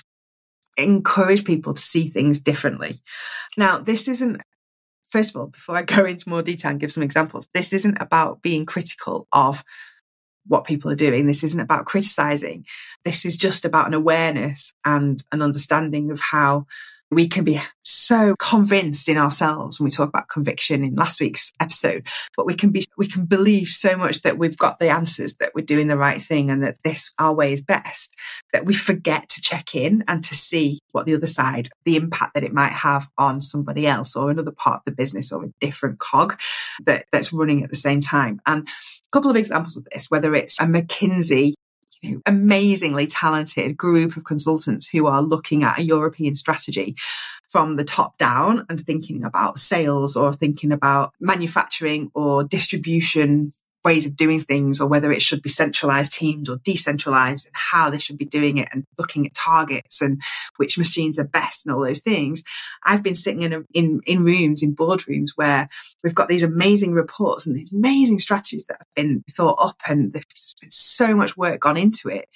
encourage 0.76 1.44
people 1.44 1.74
to 1.74 1.80
see 1.80 2.08
things 2.08 2.40
differently. 2.40 3.00
Now, 3.56 3.78
this 3.78 4.06
isn't, 4.06 4.40
first 5.08 5.30
of 5.30 5.40
all, 5.40 5.46
before 5.48 5.76
I 5.76 5.82
go 5.82 6.04
into 6.06 6.28
more 6.28 6.42
detail 6.42 6.70
and 6.70 6.80
give 6.80 6.92
some 6.92 7.02
examples, 7.02 7.48
this 7.52 7.72
isn't 7.72 8.00
about 8.00 8.42
being 8.42 8.66
critical 8.66 9.26
of 9.32 9.64
what 10.46 10.64
people 10.64 10.90
are 10.90 10.96
doing. 10.96 11.26
This 11.26 11.44
isn't 11.44 11.60
about 11.60 11.86
criticizing. 11.86 12.64
This 13.04 13.24
is 13.24 13.36
just 13.36 13.64
about 13.64 13.86
an 13.86 13.94
awareness 13.94 14.74
and 14.84 15.22
an 15.32 15.40
understanding 15.40 16.10
of 16.10 16.20
how 16.20 16.66
we 17.12 17.28
can 17.28 17.45
be 17.45 17.61
so 17.83 18.35
convinced 18.38 19.07
in 19.07 19.19
ourselves 19.19 19.78
when 19.78 19.85
we 19.85 19.90
talk 19.90 20.09
about 20.09 20.31
conviction 20.31 20.83
in 20.83 20.95
last 20.95 21.21
week's 21.21 21.52
episode, 21.61 22.07
but 22.38 22.47
we 22.47 22.54
can 22.54 22.71
be, 22.71 22.85
we 22.97 23.07
can 23.07 23.26
believe 23.26 23.69
so 23.69 23.97
much 23.99 24.23
that 24.23 24.38
we've 24.38 24.57
got 24.57 24.78
the 24.78 24.88
answers, 24.88 25.35
that 25.35 25.52
we're 25.54 25.64
doing 25.64 25.88
the 25.88 25.99
right 25.99 26.23
thing 26.23 26.50
and 26.50 26.62
that 26.62 26.78
this, 26.85 27.12
our 27.19 27.35
way 27.35 27.52
is 27.52 27.61
best, 27.61 28.16
that 28.54 28.64
we 28.64 28.73
forget 28.73 29.28
to 29.28 29.42
check 29.42 29.75
in 29.75 30.02
and 30.09 30.25
to 30.25 30.35
see 30.35 30.78
what 30.92 31.04
the 31.04 31.14
other 31.14 31.26
side, 31.26 31.69
the 31.85 31.97
impact 31.97 32.33
that 32.33 32.45
it 32.45 32.54
might 32.54 32.73
have 32.73 33.11
on 33.19 33.42
somebody 33.42 33.87
else 33.87 34.16
or 34.16 34.31
another 34.31 34.52
part 34.52 34.76
of 34.76 34.85
the 34.87 34.97
business 34.97 35.31
or 35.31 35.45
a 35.45 35.52
different 35.61 35.99
cog 35.99 36.40
that, 36.87 37.04
that's 37.12 37.31
running 37.31 37.62
at 37.62 37.69
the 37.69 37.76
same 37.76 38.00
time. 38.00 38.40
And 38.47 38.66
a 38.66 39.11
couple 39.12 39.31
of 39.31 39.37
examples 39.37 39.76
of 39.76 39.85
this, 39.92 40.11
whether 40.11 40.35
it's 40.35 40.59
a 40.59 40.64
McKinsey 40.64 41.52
know, 42.02 42.21
amazingly 42.26 43.06
talented 43.06 43.76
group 43.76 44.16
of 44.16 44.25
consultants 44.25 44.88
who 44.88 45.06
are 45.06 45.23
looking 45.23 45.62
at 45.62 45.78
a 45.78 45.82
European 45.82 46.35
strategy 46.35 46.97
from 47.49 47.76
the 47.76 47.85
top 47.85 48.18
down 48.18 48.66
and 48.68 48.80
thinking 48.80 49.25
about 49.25 49.59
sales 49.59 50.16
or 50.16 50.32
thinking 50.32 50.73
about 50.73 51.12
manufacturing 51.21 52.11
or 52.14 52.42
distribution 52.42 53.52
ways 53.84 54.06
of 54.06 54.16
doing 54.16 54.42
things 54.42 54.80
or 54.80 54.88
whether 54.88 55.10
it 55.10 55.22
should 55.22 55.42
be 55.42 55.48
centralized 55.48 56.12
teams 56.12 56.48
or 56.48 56.56
decentralized 56.58 57.46
and 57.46 57.56
how 57.56 57.90
they 57.90 57.98
should 57.98 58.18
be 58.18 58.24
doing 58.24 58.58
it 58.58 58.68
and 58.72 58.86
looking 58.98 59.26
at 59.26 59.34
targets 59.34 60.00
and 60.00 60.22
which 60.56 60.78
machines 60.78 61.18
are 61.18 61.24
best 61.24 61.66
and 61.66 61.74
all 61.74 61.82
those 61.82 62.00
things. 62.00 62.42
I've 62.84 63.02
been 63.02 63.16
sitting 63.16 63.42
in, 63.42 63.52
a, 63.52 63.62
in, 63.74 64.00
in 64.06 64.24
rooms, 64.24 64.62
in 64.62 64.76
boardrooms 64.76 65.30
where 65.36 65.68
we've 66.02 66.14
got 66.14 66.28
these 66.28 66.42
amazing 66.42 66.92
reports 66.92 67.46
and 67.46 67.56
these 67.56 67.72
amazing 67.72 68.18
strategies 68.18 68.66
that 68.66 68.78
have 68.78 68.94
been 68.94 69.24
thought 69.30 69.58
up 69.60 69.80
and 69.88 70.12
there's 70.12 70.54
been 70.60 70.70
so 70.70 71.14
much 71.14 71.36
work 71.36 71.60
gone 71.60 71.76
into 71.76 72.08
it. 72.08 72.28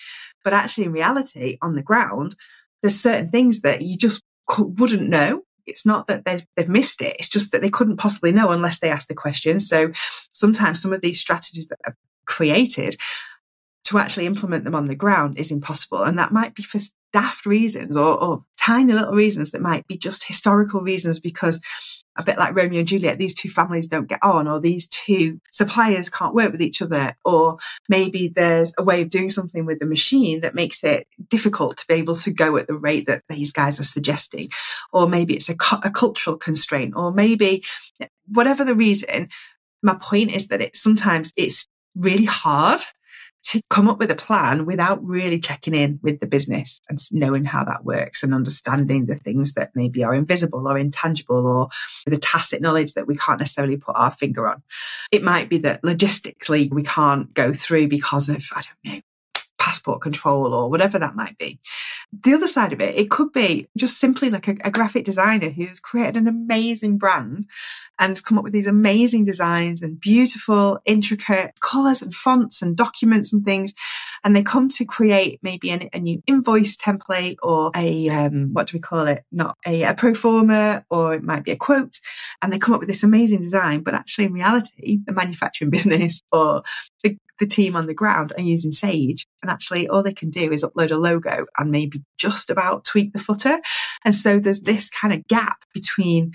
But 0.42 0.52
actually 0.52 0.84
in 0.84 0.92
reality 0.92 1.58
on 1.62 1.74
the 1.74 1.82
ground, 1.82 2.36
there's 2.82 2.98
certain 3.00 3.30
things 3.30 3.60
that 3.62 3.82
you 3.82 3.96
just 3.96 4.22
wouldn't 4.58 5.08
know 5.08 5.42
it's 5.66 5.87
not 5.87 6.06
that 6.06 6.25
they've, 6.25 6.46
they've 6.56 6.68
missed 6.68 7.02
it. 7.02 7.16
It's 7.18 7.28
just 7.28 7.52
that 7.52 7.62
they 7.62 7.70
couldn't 7.70 7.96
possibly 7.96 8.32
know 8.32 8.50
unless 8.50 8.80
they 8.80 8.90
asked 8.90 9.08
the 9.08 9.14
question. 9.14 9.61
So 9.61 9.92
sometimes 10.32 10.80
some 10.80 10.92
of 10.92 11.00
these 11.00 11.20
strategies 11.20 11.68
that 11.68 11.78
have 11.85 11.94
created 12.26 12.96
to 13.85 13.99
actually 13.99 14.26
implement 14.26 14.64
them 14.64 14.75
on 14.75 14.87
the 14.87 14.96
ground 14.96 15.38
is 15.38 15.52
impossible. 15.52 16.02
And 16.02 16.18
that 16.18 16.32
might 16.32 16.54
be 16.54 16.62
for 16.62 16.80
daft 17.12 17.46
reasons 17.46 17.96
or, 17.96 18.23
or 18.23 18.44
tiny 18.58 18.92
little 18.92 19.14
reasons 19.14 19.52
that 19.52 19.62
might 19.62 19.87
be 19.87 19.96
just 19.96 20.25
historical 20.25 20.80
reasons 20.80 21.20
because 21.20 21.61
a 22.18 22.23
bit 22.23 22.38
like 22.38 22.54
Romeo 22.54 22.80
and 22.80 22.88
Juliet, 22.88 23.18
these 23.18 23.35
two 23.35 23.49
families 23.49 23.87
don't 23.87 24.08
get 24.08 24.23
on, 24.23 24.49
or 24.49 24.61
these 24.61 24.88
two 24.88 25.40
suppliers 25.50 26.08
can't 26.08 26.35
work 26.35 26.52
with 26.52 26.62
each 26.62 26.80
other, 26.80 27.16
or 27.25 27.58
maybe 27.88 28.28
there's 28.28 28.73
a 28.78 28.82
way 28.82 29.02
of 29.02 29.11
doing 29.11 29.30
something 29.30 29.66
with 29.66 29.78
the 29.78 29.87
machine 29.87 30.40
that 30.40 30.54
makes 30.54 30.82
it 30.85 31.06
difficult 31.28 31.76
to 31.78 31.87
be 31.87 31.94
able 31.94 32.16
to 32.16 32.30
go 32.30 32.56
at 32.56 32.66
the 32.66 32.76
rate 32.76 33.06
that 33.06 33.23
these 33.28 33.52
guys 33.52 33.78
are 33.80 33.85
suggesting, 33.85 34.49
or 34.92 35.08
maybe 35.08 35.35
it's 35.35 35.49
a, 35.49 35.56
a 35.85 35.90
cultural 35.90 36.37
constraint, 36.37 36.94
or 36.96 37.12
maybe 37.12 37.64
whatever 38.28 38.64
the 38.64 38.75
reason. 38.75 39.28
My 39.82 39.94
point 39.94 40.35
is 40.35 40.49
that 40.49 40.61
it 40.61 40.76
sometimes 40.76 41.32
it's 41.37 41.66
really 41.94 42.25
hard 42.25 42.80
to 43.48 43.62
come 43.70 43.88
up 43.88 43.98
with 43.98 44.10
a 44.10 44.16
plan 44.16 44.66
without 44.66 45.04
really 45.04 45.38
checking 45.38 45.74
in 45.74 46.00
with 46.02 46.18
the 46.18 46.26
business 46.26 46.80
and 46.88 46.98
knowing 47.12 47.44
how 47.44 47.64
that 47.64 47.84
works 47.84 48.22
and 48.22 48.34
understanding 48.34 49.06
the 49.06 49.14
things 49.14 49.54
that 49.54 49.70
maybe 49.74 50.02
are 50.02 50.14
invisible 50.14 50.66
or 50.66 50.76
intangible 50.76 51.46
or 51.46 51.68
the 52.06 52.18
tacit 52.18 52.60
knowledge 52.60 52.94
that 52.94 53.06
we 53.06 53.16
can't 53.16 53.38
necessarily 53.38 53.76
put 53.76 53.94
our 53.96 54.10
finger 54.10 54.48
on. 54.48 54.62
It 55.12 55.22
might 55.22 55.48
be 55.48 55.58
that 55.58 55.82
logistically 55.82 56.72
we 56.72 56.82
can't 56.82 57.32
go 57.34 57.52
through 57.52 57.86
because 57.86 58.28
of, 58.28 58.44
I 58.52 58.62
don't 58.62 58.94
know, 58.94 59.00
passport 59.66 60.00
control 60.00 60.54
or 60.54 60.70
whatever 60.70 60.96
that 60.96 61.16
might 61.16 61.37
be. 61.38 61.58
The 62.12 62.35
other 62.35 62.46
side 62.46 62.73
of 62.73 62.80
it, 62.80 62.94
it 62.94 63.11
could 63.11 63.32
be 63.32 63.66
just 63.76 63.99
simply 63.99 64.30
like 64.30 64.46
a, 64.46 64.56
a, 64.62 64.70
graphic 64.70 65.04
designer 65.04 65.49
who's 65.49 65.80
created 65.80 66.16
an 66.16 66.28
amazing 66.28 66.99
brand 66.99 67.49
and 67.99 68.23
come 68.23 68.38
up 68.38 68.44
with 68.44 68.52
these 68.52 68.68
amazing 68.68 69.25
designs 69.25 69.82
and 69.82 69.99
beautiful, 69.99 70.78
intricate 70.85 71.58
colors 71.58 72.00
and 72.00 72.14
fonts 72.14 72.62
and 72.62 72.76
documents 72.76 73.32
and 73.32 73.44
things. 73.44 73.75
And 74.26 74.35
they 74.35 74.42
come 74.42 74.68
to 74.71 74.85
create 74.85 75.38
maybe 75.40 75.71
an, 75.71 75.88
a 75.92 76.00
new 76.00 76.21
invoice 76.26 76.76
template 76.76 77.37
or 77.45 77.71
a, 77.76 78.09
um, 78.09 78.52
what 78.52 78.66
do 78.66 78.76
we 78.76 78.80
call 78.80 79.06
it? 79.06 79.23
Not 79.30 79.56
a, 79.64 79.85
a 79.85 79.95
pro 79.95 80.14
forma 80.14 80.85
or 80.90 81.14
it 81.14 81.23
might 81.23 81.45
be 81.45 81.52
a 81.52 81.56
quote. 81.56 82.00
And 82.42 82.52
they 82.52 82.59
come 82.59 82.75
up 82.75 82.80
with 82.80 82.88
this 82.88 83.04
amazing 83.04 83.40
design, 83.40 83.83
but 83.83 83.95
actually 83.95 84.25
in 84.25 84.33
reality, 84.33 84.99
the 85.06 85.12
manufacturing 85.12 85.71
business 85.76 86.23
or 86.33 86.64
the 87.04 87.16
the 87.38 87.47
team 87.47 87.76
on 87.76 87.87
the 87.87 87.95
ground 87.95 88.33
are 88.37 88.42
using 88.42 88.73
Sage. 88.73 89.26
And 89.42 89.50
actually, 89.50 89.87
all 89.87 90.02
they 90.02 90.14
can 90.14 90.30
do 90.30 90.50
is 90.50 90.64
upload 90.64 90.90
a 90.90 90.97
logo 90.97 91.45
and 91.59 91.71
maybe 91.71 92.02
just 92.18 92.49
about 92.49 92.85
tweak 92.85 93.12
the 93.12 93.18
footer. 93.18 93.61
And 94.06 94.14
so 94.14 94.38
there's 94.38 94.62
this 94.62 94.88
kind 94.88 95.12
of 95.12 95.26
gap 95.28 95.59
between 95.75 96.33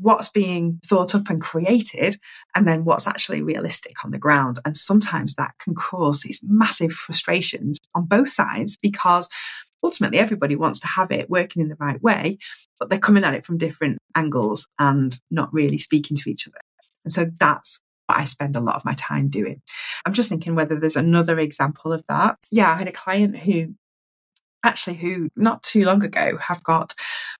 what's 0.00 0.28
being 0.28 0.80
thought 0.84 1.14
up 1.14 1.28
and 1.28 1.40
created 1.40 2.18
and 2.54 2.66
then 2.66 2.84
what's 2.84 3.06
actually 3.06 3.42
realistic 3.42 4.04
on 4.04 4.10
the 4.10 4.18
ground. 4.18 4.58
And 4.64 4.76
sometimes 4.76 5.34
that 5.34 5.54
can 5.58 5.74
cause 5.74 6.20
these 6.20 6.40
massive 6.42 6.92
frustrations 6.92 7.78
on 7.94 8.06
both 8.06 8.28
sides 8.28 8.76
because 8.76 9.28
ultimately 9.82 10.18
everybody 10.18 10.56
wants 10.56 10.80
to 10.80 10.86
have 10.86 11.10
it 11.10 11.28
working 11.28 11.60
in 11.62 11.68
the 11.68 11.76
right 11.78 12.02
way, 12.02 12.38
but 12.80 12.88
they're 12.88 12.98
coming 12.98 13.24
at 13.24 13.34
it 13.34 13.44
from 13.44 13.58
different 13.58 13.98
angles 14.14 14.68
and 14.78 15.20
not 15.30 15.52
really 15.52 15.78
speaking 15.78 16.16
to 16.16 16.30
each 16.30 16.48
other. 16.48 16.60
And 17.04 17.12
so 17.12 17.26
that's 17.38 17.80
what 18.06 18.18
I 18.18 18.24
spend 18.24 18.56
a 18.56 18.60
lot 18.60 18.76
of 18.76 18.84
my 18.84 18.94
time 18.94 19.28
doing. 19.28 19.60
I'm 20.06 20.14
just 20.14 20.28
thinking 20.30 20.54
whether 20.54 20.76
there's 20.76 20.96
another 20.96 21.38
example 21.38 21.92
of 21.92 22.02
that. 22.08 22.38
Yeah, 22.50 22.70
I 22.70 22.76
had 22.76 22.88
a 22.88 22.92
client 22.92 23.38
who 23.38 23.74
actually 24.64 24.96
who 24.96 25.28
not 25.36 25.62
too 25.62 25.84
long 25.84 26.02
ago 26.02 26.38
have 26.38 26.64
got 26.64 26.94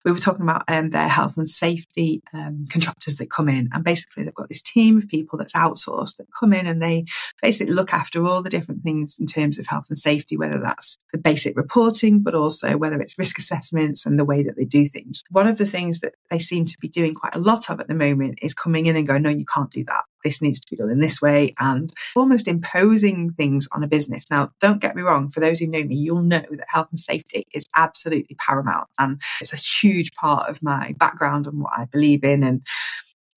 we 0.05 0.13
were 0.13 0.19
talking 0.19 0.43
about 0.43 0.65
um, 0.69 0.91
their 0.91 1.09
health 1.09 1.37
and 1.37 1.49
safety 1.49 2.23
um, 2.33 2.67
contractors 2.71 3.17
that 3.17 3.31
come 3.31 3.49
in 3.49 3.69
and 3.73 3.85
basically 3.85 4.25
they've 4.25 4.35
got 4.35 4.49
this 4.49 4.63
team 4.63 4.99
of 4.99 5.09
people 5.09 5.39
that's 5.39 5.53
outsourced 5.55 6.17
that 6.17 6.27
come 6.39 6.53
in 6.53 6.67
and 6.67 6.83
they 6.83 7.05
basically 7.43 7.73
look 7.73 7.93
after 7.93 8.25
all 8.25 8.43
the 8.43 8.51
different 8.51 8.83
things 8.83 9.17
in 9.19 9.27
terms 9.27 9.59
of 9.59 9.67
health 9.67 9.87
and 9.89 9.99
safety 9.99 10.37
whether 10.37 10.59
that's 10.59 10.99
the 11.13 11.19
basic 11.19 11.57
reporting 11.57 12.21
but 12.21 12.35
also 12.35 12.77
whether 12.77 13.01
it's 13.01 13.19
risk 13.19 13.39
assessments 13.39 14.05
and 14.05 14.19
the 14.19 14.25
way 14.25 14.43
that 14.43 14.57
they 14.57 14.65
do 14.65 14.85
things 14.87 15.23
one 15.31 15.47
of 15.47 15.59
the 15.59 15.67
things 15.67 16.01
that 16.01 16.15
they 16.31 16.39
seem 16.39 16.65
to 16.65 16.77
be 16.81 16.89
doing 16.89 17.15
quite 17.15 17.35
a 17.35 17.41
lot 17.41 17.71
of 17.71 17.81
at 17.81 17.89
the 17.89 17.95
moment 17.95 18.39
is 18.43 18.55
coming 18.55 18.87
in 18.87 18.97
and 18.97 19.07
going 19.07 19.23
no 19.23 19.31
you 19.31 19.47
can't 19.47 19.71
do 19.71 19.85
that 19.85 20.05
this 20.25 20.43
needs 20.43 20.59
to 20.59 20.67
be 20.71 20.77
done 20.77 20.91
in 20.91 21.01
this 21.01 21.23
way 21.23 21.55
and 21.61 21.93
almost 22.17 22.49
imposing 22.49 23.33
things 23.35 23.69
on 23.71 23.85
a 23.85 23.87
business. 23.87 24.31
Now, 24.31 24.51
don't 24.61 24.81
get 24.81 24.97
me 24.97 25.03
wrong, 25.03 25.31
for 25.31 25.41
those 25.41 25.59
who 25.59 25.67
know 25.67 25.85
me, 25.85 25.95
you'll 25.95 26.23
know 26.23 26.43
that 26.51 26.67
health 26.69 26.89
and 26.91 26.99
safety 26.99 27.47
is 27.53 27.67
absolutely 27.77 28.35
paramount 28.37 28.89
and 28.99 29.21
it's 29.41 29.53
a 29.53 29.57
huge 29.57 29.94
part 30.21 30.49
of 30.49 30.63
my 30.63 30.95
background 30.99 31.47
and 31.47 31.61
what 31.61 31.73
I 31.77 31.87
believe 31.93 32.25
in 32.25 32.43
and 32.43 32.63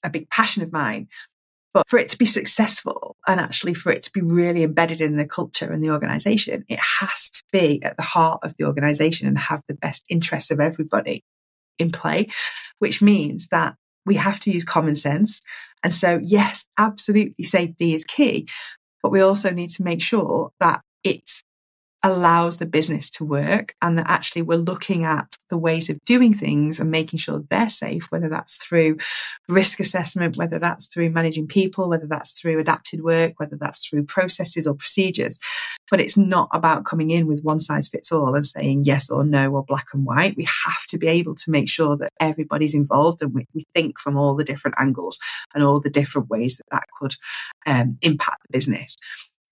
a 0.04 0.10
big 0.10 0.30
passion 0.30 0.64
of 0.64 0.72
mine. 0.72 1.08
But 1.74 1.88
for 1.88 2.00
it 2.00 2.10
to 2.10 2.18
be 2.18 2.26
successful 2.26 3.18
and 3.28 3.40
actually 3.40 3.76
for 3.76 3.92
it 3.92 4.02
to 4.04 4.12
be 4.12 4.22
really 4.22 4.64
embedded 4.64 5.00
in 5.02 5.18
the 5.18 5.28
culture 5.28 5.72
and 5.72 5.84
the 5.84 5.92
organization, 5.92 6.66
it 6.70 6.80
has 6.80 7.30
to 7.30 7.44
be 7.52 7.84
at 7.84 7.98
the 7.98 8.04
heart 8.04 8.40
of 8.44 8.56
the 8.58 8.66
organization 8.66 9.28
and 9.28 9.38
have 9.38 9.62
the 9.68 9.76
best 9.76 10.06
interests 10.10 10.50
of 10.50 10.60
everybody 10.60 11.24
in 11.78 11.92
play, 11.92 12.30
which 12.80 13.02
means 13.02 13.50
that 13.50 13.76
we 14.06 14.16
have 14.16 14.40
to 14.40 14.52
use 14.52 14.64
common 14.64 14.96
sense. 14.96 15.42
And 15.84 15.94
so, 15.94 16.20
yes, 16.24 16.66
absolutely 16.80 17.44
safety 17.44 17.94
is 17.94 18.04
key, 18.04 18.48
but 19.04 19.12
we 19.12 19.22
also 19.22 19.52
need 19.52 19.70
to 19.72 19.84
make 19.84 20.02
sure 20.02 20.52
that 20.60 20.82
it's 21.04 21.44
allows 22.04 22.58
the 22.58 22.66
business 22.66 23.10
to 23.10 23.26
work 23.26 23.74
and 23.82 23.98
that 23.98 24.08
actually 24.08 24.44
we're 24.44 24.56
looking 24.56 25.04
at 25.04 25.36
the 25.50 25.58
ways 25.58 25.90
of 25.90 25.98
doing 26.06 26.34
things 26.34 26.80
and 26.80 26.92
making 26.92 27.18
sure 27.18 27.44
they're 27.50 27.70
safe, 27.70 28.12
whether 28.12 28.30
that's 28.30 28.58
through 28.58 28.98
risk 29.50 29.80
assessment, 29.80 30.38
whether 30.38 30.60
that's 30.60 30.88
through 30.88 31.10
managing 31.10 31.48
people, 31.48 31.90
whether 31.90 32.06
that's 32.06 32.40
through 32.40 32.60
adapted 32.60 33.04
work, 33.04 33.34
whether 33.38 33.58
that's 33.58 33.88
through 33.88 34.04
processes 34.04 34.68
or 34.68 34.76
procedures. 34.76 35.40
But 35.90 36.00
it's 36.00 36.18
not 36.18 36.50
about 36.52 36.86
coming 36.86 37.10
in 37.10 37.26
with 37.26 37.44
one 37.44 37.60
size 37.60 37.88
fits 37.88 38.12
all 38.12 38.36
and 38.36 38.46
saying 38.46 38.84
yes 38.84 39.10
or 39.10 39.24
no 39.24 39.52
or 39.54 39.64
black 39.64 39.88
and 39.94 40.06
white. 40.06 40.38
We 40.38 40.44
have 40.44 40.86
to 40.90 40.98
be 41.00 41.08
able 41.08 41.34
to 41.36 41.52
make 41.52 41.70
sure 41.70 41.98
that 41.98 42.14
everybody's 42.20 42.76
involved 42.76 43.24
and 43.24 43.34
we, 43.34 43.48
we 43.56 43.64
think 43.74 44.00
from 44.00 44.18
all 44.18 44.36
the 44.36 44.44
different 44.44 44.76
angles 44.80 45.18
and 45.56 45.64
all 45.64 45.80
the 45.80 45.90
different 45.90 46.30
ways 46.30 46.58
that 46.58 46.66
that 46.72 46.86
could 47.00 47.16
um, 47.66 47.98
impact 48.02 48.44
the 48.44 48.52
business. 48.52 48.96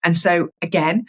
And 0.04 0.16
so 0.16 0.50
again, 0.62 1.06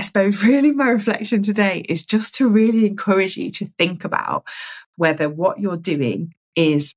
I 0.00 0.02
suppose 0.02 0.42
really 0.42 0.72
my 0.72 0.88
reflection 0.88 1.42
today 1.42 1.84
is 1.86 2.06
just 2.06 2.36
to 2.36 2.48
really 2.48 2.86
encourage 2.86 3.36
you 3.36 3.50
to 3.52 3.66
think 3.66 4.02
about 4.02 4.44
whether 4.96 5.28
what 5.28 5.60
you're 5.60 5.76
doing 5.76 6.32
is 6.56 6.94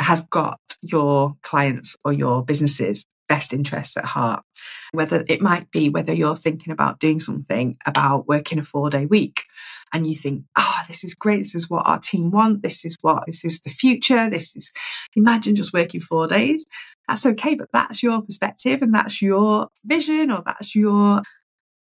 has 0.00 0.22
got 0.22 0.58
your 0.82 1.36
clients 1.42 1.94
or 2.04 2.12
your 2.12 2.44
businesses 2.44 3.06
best 3.28 3.52
interests 3.52 3.96
at 3.96 4.04
heart. 4.04 4.42
Whether 4.90 5.24
it 5.28 5.40
might 5.40 5.70
be 5.70 5.88
whether 5.88 6.12
you're 6.12 6.34
thinking 6.34 6.72
about 6.72 6.98
doing 6.98 7.20
something 7.20 7.76
about 7.86 8.26
working 8.26 8.58
a 8.58 8.62
four 8.62 8.90
day 8.90 9.06
week 9.06 9.44
and 9.92 10.04
you 10.04 10.16
think, 10.16 10.42
oh, 10.56 10.80
this 10.88 11.04
is 11.04 11.14
great. 11.14 11.38
This 11.38 11.54
is 11.54 11.70
what 11.70 11.86
our 11.86 12.00
team 12.00 12.32
want. 12.32 12.64
This 12.64 12.84
is 12.84 12.96
what, 13.02 13.24
this 13.26 13.44
is 13.44 13.60
the 13.60 13.70
future. 13.70 14.28
This 14.28 14.56
is, 14.56 14.72
imagine 15.14 15.54
just 15.54 15.72
working 15.72 16.00
four 16.00 16.26
days. 16.26 16.66
That's 17.06 17.24
okay. 17.24 17.54
But 17.54 17.68
that's 17.72 18.02
your 18.02 18.20
perspective 18.20 18.82
and 18.82 18.92
that's 18.92 19.22
your 19.22 19.68
vision 19.84 20.32
or 20.32 20.42
that's 20.44 20.74
your 20.74 21.22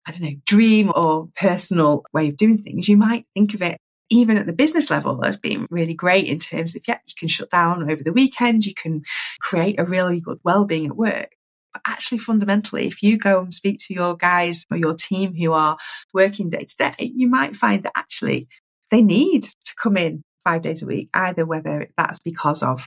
I 0.06 0.12
don't 0.12 0.22
know, 0.22 0.36
dream 0.46 0.92
or 0.94 1.28
personal 1.36 2.04
way 2.12 2.28
of 2.28 2.36
doing 2.36 2.62
things, 2.62 2.88
you 2.88 2.96
might 2.96 3.26
think 3.34 3.54
of 3.54 3.62
it 3.62 3.78
even 4.08 4.36
at 4.38 4.46
the 4.46 4.52
business 4.52 4.90
level 4.90 5.24
as 5.24 5.36
being 5.36 5.66
really 5.68 5.94
great 5.94 6.26
in 6.26 6.38
terms 6.38 6.76
of, 6.76 6.82
yeah, 6.86 6.98
you 7.06 7.14
can 7.18 7.28
shut 7.28 7.50
down 7.50 7.90
over 7.90 8.02
the 8.04 8.12
weekend, 8.12 8.64
you 8.64 8.74
can 8.74 9.02
create 9.40 9.80
a 9.80 9.84
really 9.84 10.20
good 10.20 10.38
well-being 10.44 10.86
at 10.86 10.96
work. 10.96 11.30
But 11.72 11.82
actually, 11.86 12.18
fundamentally, 12.18 12.86
if 12.86 13.02
you 13.02 13.18
go 13.18 13.40
and 13.40 13.52
speak 13.52 13.80
to 13.80 13.94
your 13.94 14.16
guys 14.16 14.64
or 14.70 14.76
your 14.76 14.94
team 14.94 15.34
who 15.34 15.52
are 15.52 15.76
working 16.14 16.50
day 16.50 16.64
to 16.64 16.76
day, 16.76 17.12
you 17.16 17.28
might 17.28 17.56
find 17.56 17.82
that 17.82 17.92
actually 17.96 18.48
they 18.90 19.02
need 19.02 19.42
to 19.42 19.74
come 19.76 19.96
in 19.96 20.22
five 20.44 20.62
days 20.62 20.82
a 20.82 20.86
week, 20.86 21.08
either 21.12 21.44
whether 21.44 21.88
that's 21.98 22.20
because 22.20 22.62
of 22.62 22.86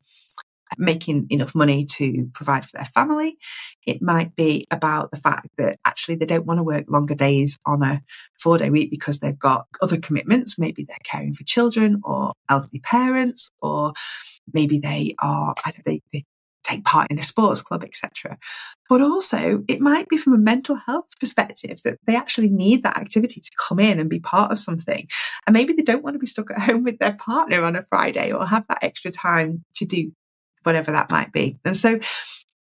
making 0.77 1.27
enough 1.29 1.55
money 1.55 1.85
to 1.85 2.29
provide 2.33 2.65
for 2.65 2.77
their 2.77 2.85
family. 2.85 3.37
It 3.85 4.01
might 4.01 4.35
be 4.35 4.67
about 4.71 5.11
the 5.11 5.17
fact 5.17 5.49
that 5.57 5.79
actually 5.85 6.15
they 6.15 6.25
don't 6.25 6.45
want 6.45 6.59
to 6.59 6.63
work 6.63 6.85
longer 6.89 7.15
days 7.15 7.57
on 7.65 7.83
a 7.83 8.01
four 8.39 8.57
day 8.57 8.69
week 8.69 8.91
because 8.91 9.19
they've 9.19 9.37
got 9.37 9.65
other 9.81 9.97
commitments. 9.97 10.59
Maybe 10.59 10.83
they're 10.83 10.97
caring 11.03 11.33
for 11.33 11.43
children 11.43 12.01
or 12.03 12.33
elderly 12.49 12.79
parents, 12.79 13.51
or 13.61 13.93
maybe 14.53 14.79
they 14.79 15.15
are, 15.19 15.53
I 15.65 15.71
don't, 15.71 15.85
they, 15.85 16.01
they 16.13 16.25
take 16.69 16.85
part 16.85 17.09
in 17.09 17.19
a 17.19 17.23
sports 17.23 17.61
club, 17.61 17.83
etc. 17.83 18.37
But 18.87 19.01
also, 19.01 19.63
it 19.67 19.81
might 19.81 20.07
be 20.07 20.17
from 20.17 20.33
a 20.33 20.37
mental 20.37 20.75
health 20.75 21.07
perspective 21.19 21.79
that 21.83 21.97
they 22.05 22.15
actually 22.15 22.49
need 22.49 22.83
that 22.83 22.97
activity 22.97 23.39
to 23.39 23.51
come 23.67 23.79
in 23.79 23.99
and 23.99 24.09
be 24.09 24.19
part 24.19 24.51
of 24.51 24.59
something. 24.59 25.07
And 25.45 25.53
maybe 25.53 25.73
they 25.73 25.83
don't 25.83 26.03
want 26.03 26.15
to 26.15 26.19
be 26.19 26.25
stuck 26.25 26.51
at 26.51 26.61
home 26.61 26.83
with 26.83 26.99
their 26.99 27.15
partner 27.15 27.63
on 27.63 27.75
a 27.75 27.83
Friday 27.83 28.31
or 28.31 28.45
have 28.45 28.67
that 28.67 28.83
extra 28.83 29.11
time 29.11 29.63
to 29.75 29.85
do 29.85 30.11
whatever 30.63 30.91
that 30.91 31.11
might 31.11 31.31
be. 31.31 31.57
And 31.65 31.75
so 31.75 31.99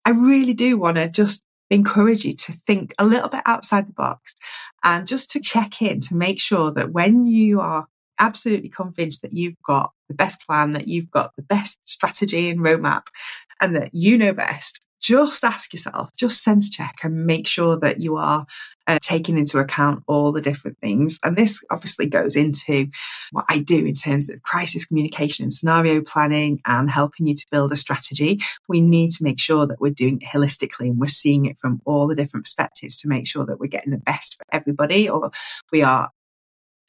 I 0.06 0.12
really 0.12 0.54
do 0.54 0.78
want 0.78 0.98
to 0.98 1.10
just 1.10 1.44
encourage 1.70 2.26
you 2.26 2.36
to 2.36 2.52
think 2.52 2.94
a 3.00 3.06
little 3.06 3.30
bit 3.30 3.42
outside 3.46 3.88
the 3.88 3.94
box 3.94 4.36
and 4.84 5.08
just 5.08 5.32
to 5.32 5.40
check 5.40 5.82
in 5.82 6.02
to 6.02 6.16
make 6.16 6.40
sure 6.40 6.72
that 6.72 6.92
when 6.92 7.26
you 7.26 7.62
are 7.62 7.88
absolutely 8.20 8.70
convinced 8.70 9.22
that 9.22 9.34
you've 9.34 9.62
got 9.66 9.92
the 10.08 10.14
best 10.14 10.46
plan, 10.46 10.74
that 10.74 10.88
you've 10.88 11.10
got 11.10 11.36
the 11.36 11.42
best 11.42 11.80
strategy 11.86 12.50
and 12.50 12.60
roadmap, 12.60 13.08
and 13.62 13.76
that 13.76 13.94
you 13.94 14.18
know 14.18 14.34
best, 14.34 14.86
just 15.04 15.44
ask 15.44 15.74
yourself, 15.74 16.10
just 16.16 16.44
sense 16.44 16.70
check 16.70 16.96
and 17.04 17.26
make 17.26 17.46
sure 17.46 17.78
that 17.78 18.02
you 18.02 18.16
are 18.16 18.46
uh, 18.88 18.98
taking 19.02 19.38
into 19.38 19.60
account 19.60 20.02
all 20.08 20.32
the 20.32 20.42
different 20.42 20.78
things. 20.80 21.20
And 21.24 21.36
this 21.36 21.62
obviously 21.70 22.06
goes 22.06 22.36
into 22.36 22.88
what 23.32 23.46
I 23.50 23.60
do 23.60 23.86
in 23.86 23.96
terms 23.96 24.30
of 24.30 24.42
crisis 24.44 24.86
communication 24.86 25.44
and 25.44 25.54
scenario 25.54 26.02
planning 26.02 26.62
and 26.66 26.90
helping 26.90 27.28
you 27.28 27.36
to 27.36 27.46
build 27.52 27.74
a 27.74 27.76
strategy. 27.76 28.40
We 28.70 28.80
need 28.80 29.12
to 29.12 29.24
make 29.24 29.40
sure 29.40 29.68
that 29.68 29.82
we're 29.82 29.92
doing 29.92 30.22
it 30.22 30.30
holistically 30.30 30.88
and 30.88 31.00
we're 31.00 31.08
seeing 31.08 31.46
it 31.46 31.60
from 31.60 31.82
all 31.86 32.08
the 32.08 32.16
different 32.16 32.46
perspectives 32.46 32.98
to 33.02 33.10
make 33.10 33.28
sure 33.28 33.46
that 33.46 33.60
we're 33.60 33.68
getting 33.68 33.92
the 33.92 33.98
best 33.98 34.38
for 34.38 34.46
everybody 34.54 35.10
or 35.10 35.32
we 35.72 35.84
are 35.84 36.10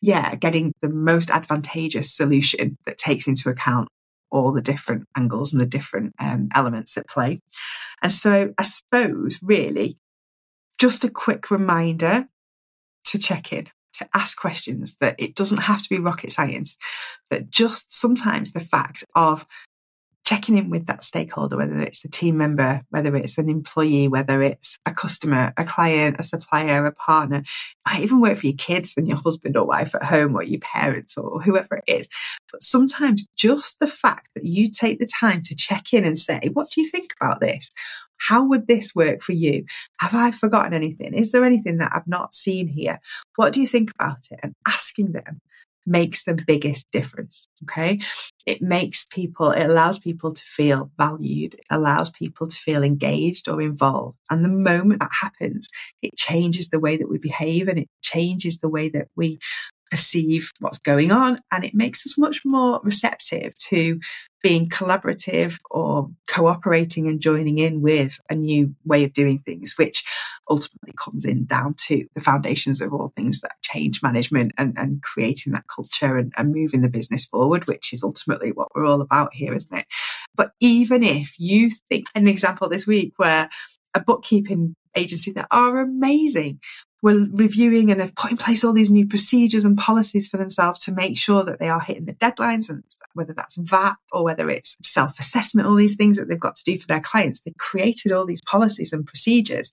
yeah, 0.00 0.34
getting 0.34 0.72
the 0.82 0.88
most 0.88 1.30
advantageous 1.30 2.14
solution 2.14 2.76
that 2.84 2.98
takes 2.98 3.26
into 3.26 3.48
account 3.48 3.88
all 4.30 4.52
the 4.52 4.60
different 4.60 5.06
angles 5.16 5.52
and 5.52 5.60
the 5.60 5.66
different 5.66 6.12
um, 6.18 6.48
elements 6.54 6.96
at 6.98 7.08
play. 7.08 7.40
And 8.04 8.12
so 8.12 8.52
I 8.58 8.62
suppose 8.62 9.40
really 9.42 9.98
just 10.78 11.04
a 11.04 11.10
quick 11.10 11.50
reminder 11.50 12.28
to 13.06 13.18
check 13.18 13.52
in, 13.52 13.68
to 13.94 14.08
ask 14.12 14.38
questions, 14.38 14.96
that 15.00 15.16
it 15.18 15.34
doesn't 15.34 15.62
have 15.62 15.82
to 15.82 15.88
be 15.88 15.98
rocket 15.98 16.30
science, 16.30 16.76
that 17.30 17.50
just 17.50 17.92
sometimes 17.92 18.52
the 18.52 18.60
fact 18.60 19.04
of 19.16 19.46
checking 20.24 20.56
in 20.56 20.70
with 20.70 20.86
that 20.86 21.04
stakeholder, 21.04 21.56
whether 21.56 21.80
it's 21.80 22.04
a 22.04 22.08
team 22.08 22.36
member, 22.38 22.82
whether 22.90 23.14
it's 23.14 23.36
an 23.38 23.48
employee, 23.48 24.08
whether 24.08 24.42
it's 24.42 24.78
a 24.86 24.92
customer, 24.92 25.52
a 25.56 25.64
client, 25.64 26.16
a 26.18 26.22
supplier, 26.22 26.86
a 26.86 26.92
partner, 26.92 27.44
I 27.84 28.00
even 28.00 28.20
work 28.20 28.38
for 28.38 28.46
your 28.46 28.56
kids 28.56 28.94
and 28.96 29.06
your 29.06 29.18
husband 29.18 29.56
or 29.56 29.66
wife 29.66 29.94
at 29.94 30.02
home 30.02 30.34
or 30.34 30.42
your 30.42 30.60
parents 30.60 31.16
or 31.18 31.42
whoever 31.42 31.76
it 31.76 31.84
is. 31.86 32.08
But 32.50 32.62
sometimes 32.62 33.28
just 33.36 33.80
the 33.80 33.86
fact 33.86 34.30
that 34.34 34.46
you 34.46 34.70
take 34.70 34.98
the 34.98 35.06
time 35.06 35.42
to 35.42 35.54
check 35.54 35.92
in 35.92 36.04
and 36.04 36.18
say, 36.18 36.50
what 36.52 36.70
do 36.70 36.80
you 36.80 36.88
think 36.88 37.12
about 37.20 37.40
this? 37.40 37.70
How 38.18 38.42
would 38.44 38.66
this 38.66 38.94
work 38.94 39.22
for 39.22 39.32
you? 39.32 39.66
Have 40.00 40.14
I 40.14 40.30
forgotten 40.30 40.72
anything? 40.72 41.12
Is 41.12 41.32
there 41.32 41.44
anything 41.44 41.78
that 41.78 41.92
I've 41.94 42.06
not 42.06 42.34
seen 42.34 42.68
here? 42.68 43.00
What 43.36 43.52
do 43.52 43.60
you 43.60 43.66
think 43.66 43.90
about 43.90 44.20
it? 44.30 44.38
And 44.42 44.54
asking 44.66 45.12
them 45.12 45.40
makes 45.86 46.24
the 46.24 46.34
biggest 46.34 46.90
difference. 46.90 47.48
Okay. 47.64 48.00
It 48.46 48.62
makes 48.62 49.04
people, 49.06 49.50
it 49.50 49.64
allows 49.64 49.98
people 49.98 50.32
to 50.32 50.42
feel 50.42 50.90
valued. 50.98 51.54
It 51.54 51.66
allows 51.70 52.10
people 52.10 52.46
to 52.48 52.56
feel 52.56 52.82
engaged 52.82 53.48
or 53.48 53.60
involved. 53.60 54.18
And 54.30 54.44
the 54.44 54.50
moment 54.50 55.00
that 55.00 55.10
happens, 55.20 55.68
it 56.02 56.16
changes 56.16 56.68
the 56.68 56.80
way 56.80 56.96
that 56.96 57.08
we 57.08 57.18
behave 57.18 57.68
and 57.68 57.78
it 57.78 57.88
changes 58.02 58.58
the 58.58 58.68
way 58.68 58.88
that 58.90 59.08
we 59.16 59.38
perceive 59.90 60.50
what's 60.60 60.78
going 60.78 61.12
on. 61.12 61.40
And 61.52 61.64
it 61.64 61.74
makes 61.74 62.06
us 62.06 62.18
much 62.18 62.42
more 62.44 62.80
receptive 62.82 63.56
to 63.68 64.00
being 64.44 64.68
collaborative 64.68 65.58
or 65.70 66.10
cooperating 66.26 67.08
and 67.08 67.18
joining 67.18 67.56
in 67.56 67.80
with 67.80 68.20
a 68.28 68.34
new 68.34 68.74
way 68.84 69.02
of 69.02 69.14
doing 69.14 69.38
things, 69.38 69.72
which 69.78 70.04
ultimately 70.50 70.92
comes 71.02 71.24
in 71.24 71.46
down 71.46 71.74
to 71.78 72.06
the 72.14 72.20
foundations 72.20 72.82
of 72.82 72.92
all 72.92 73.08
things 73.08 73.40
that 73.40 73.52
change 73.62 74.02
management 74.02 74.52
and, 74.58 74.74
and 74.76 75.02
creating 75.02 75.54
that 75.54 75.64
culture 75.74 76.18
and, 76.18 76.30
and 76.36 76.52
moving 76.52 76.82
the 76.82 76.90
business 76.90 77.24
forward, 77.24 77.66
which 77.66 77.94
is 77.94 78.02
ultimately 78.02 78.52
what 78.52 78.68
we're 78.74 78.84
all 78.84 79.00
about 79.00 79.32
here, 79.32 79.54
isn't 79.54 79.78
it? 79.78 79.86
But 80.36 80.52
even 80.60 81.02
if 81.02 81.36
you 81.38 81.70
think 81.88 82.04
an 82.14 82.28
example 82.28 82.68
this 82.68 82.86
week 82.86 83.14
where 83.16 83.48
a 83.94 84.00
bookkeeping 84.00 84.76
agency 84.94 85.32
that 85.32 85.48
are 85.50 85.80
amazing 85.80 86.60
were 87.04 87.26
reviewing 87.32 87.90
and 87.90 88.00
have 88.00 88.16
put 88.16 88.30
in 88.30 88.36
place 88.38 88.64
all 88.64 88.72
these 88.72 88.90
new 88.90 89.06
procedures 89.06 89.66
and 89.66 89.76
policies 89.76 90.26
for 90.26 90.38
themselves 90.38 90.80
to 90.80 90.90
make 90.90 91.18
sure 91.18 91.44
that 91.44 91.58
they 91.58 91.68
are 91.68 91.78
hitting 91.78 92.06
the 92.06 92.14
deadlines 92.14 92.70
and 92.70 92.82
whether 93.12 93.34
that's 93.34 93.56
VAT 93.56 93.96
or 94.10 94.24
whether 94.24 94.48
it's 94.48 94.74
self 94.82 95.20
assessment, 95.20 95.68
all 95.68 95.74
these 95.74 95.96
things 95.96 96.16
that 96.16 96.28
they've 96.28 96.40
got 96.40 96.56
to 96.56 96.64
do 96.64 96.78
for 96.78 96.86
their 96.86 97.02
clients. 97.02 97.42
They've 97.42 97.54
created 97.58 98.10
all 98.10 98.24
these 98.24 98.40
policies 98.40 98.90
and 98.90 99.04
procedures 99.04 99.70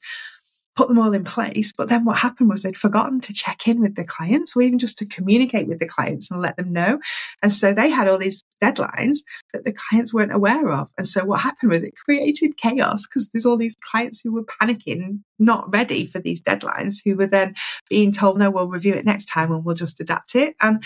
put 0.75 0.87
them 0.87 0.99
all 0.99 1.13
in 1.13 1.23
place. 1.23 1.73
But 1.75 1.89
then 1.89 2.05
what 2.05 2.17
happened 2.17 2.49
was 2.49 2.63
they'd 2.63 2.77
forgotten 2.77 3.19
to 3.21 3.33
check 3.33 3.67
in 3.67 3.81
with 3.81 3.95
the 3.95 4.05
clients 4.05 4.55
or 4.55 4.61
even 4.61 4.79
just 4.79 4.97
to 4.99 5.05
communicate 5.05 5.67
with 5.67 5.79
the 5.79 5.87
clients 5.87 6.31
and 6.31 6.41
let 6.41 6.57
them 6.57 6.71
know. 6.71 6.99
And 7.43 7.51
so 7.51 7.73
they 7.73 7.89
had 7.89 8.07
all 8.07 8.17
these 8.17 8.43
deadlines 8.61 9.19
that 9.53 9.65
the 9.65 9.73
clients 9.73 10.13
weren't 10.13 10.33
aware 10.33 10.69
of. 10.69 10.89
And 10.97 11.07
so 11.07 11.25
what 11.25 11.41
happened 11.41 11.71
was 11.71 11.83
it 11.83 11.95
created 11.95 12.57
chaos 12.57 13.05
because 13.05 13.29
there's 13.29 13.45
all 13.45 13.57
these 13.57 13.75
clients 13.91 14.21
who 14.21 14.31
were 14.31 14.45
panicking, 14.45 15.19
not 15.39 15.71
ready 15.73 16.05
for 16.05 16.19
these 16.19 16.41
deadlines, 16.41 16.97
who 17.03 17.15
were 17.15 17.27
then 17.27 17.55
being 17.89 18.11
told, 18.11 18.37
no, 18.37 18.49
we'll 18.49 18.67
review 18.67 18.93
it 18.93 19.05
next 19.05 19.25
time 19.25 19.51
and 19.51 19.65
we'll 19.65 19.75
just 19.75 19.99
adapt 19.99 20.35
it. 20.35 20.55
And 20.61 20.83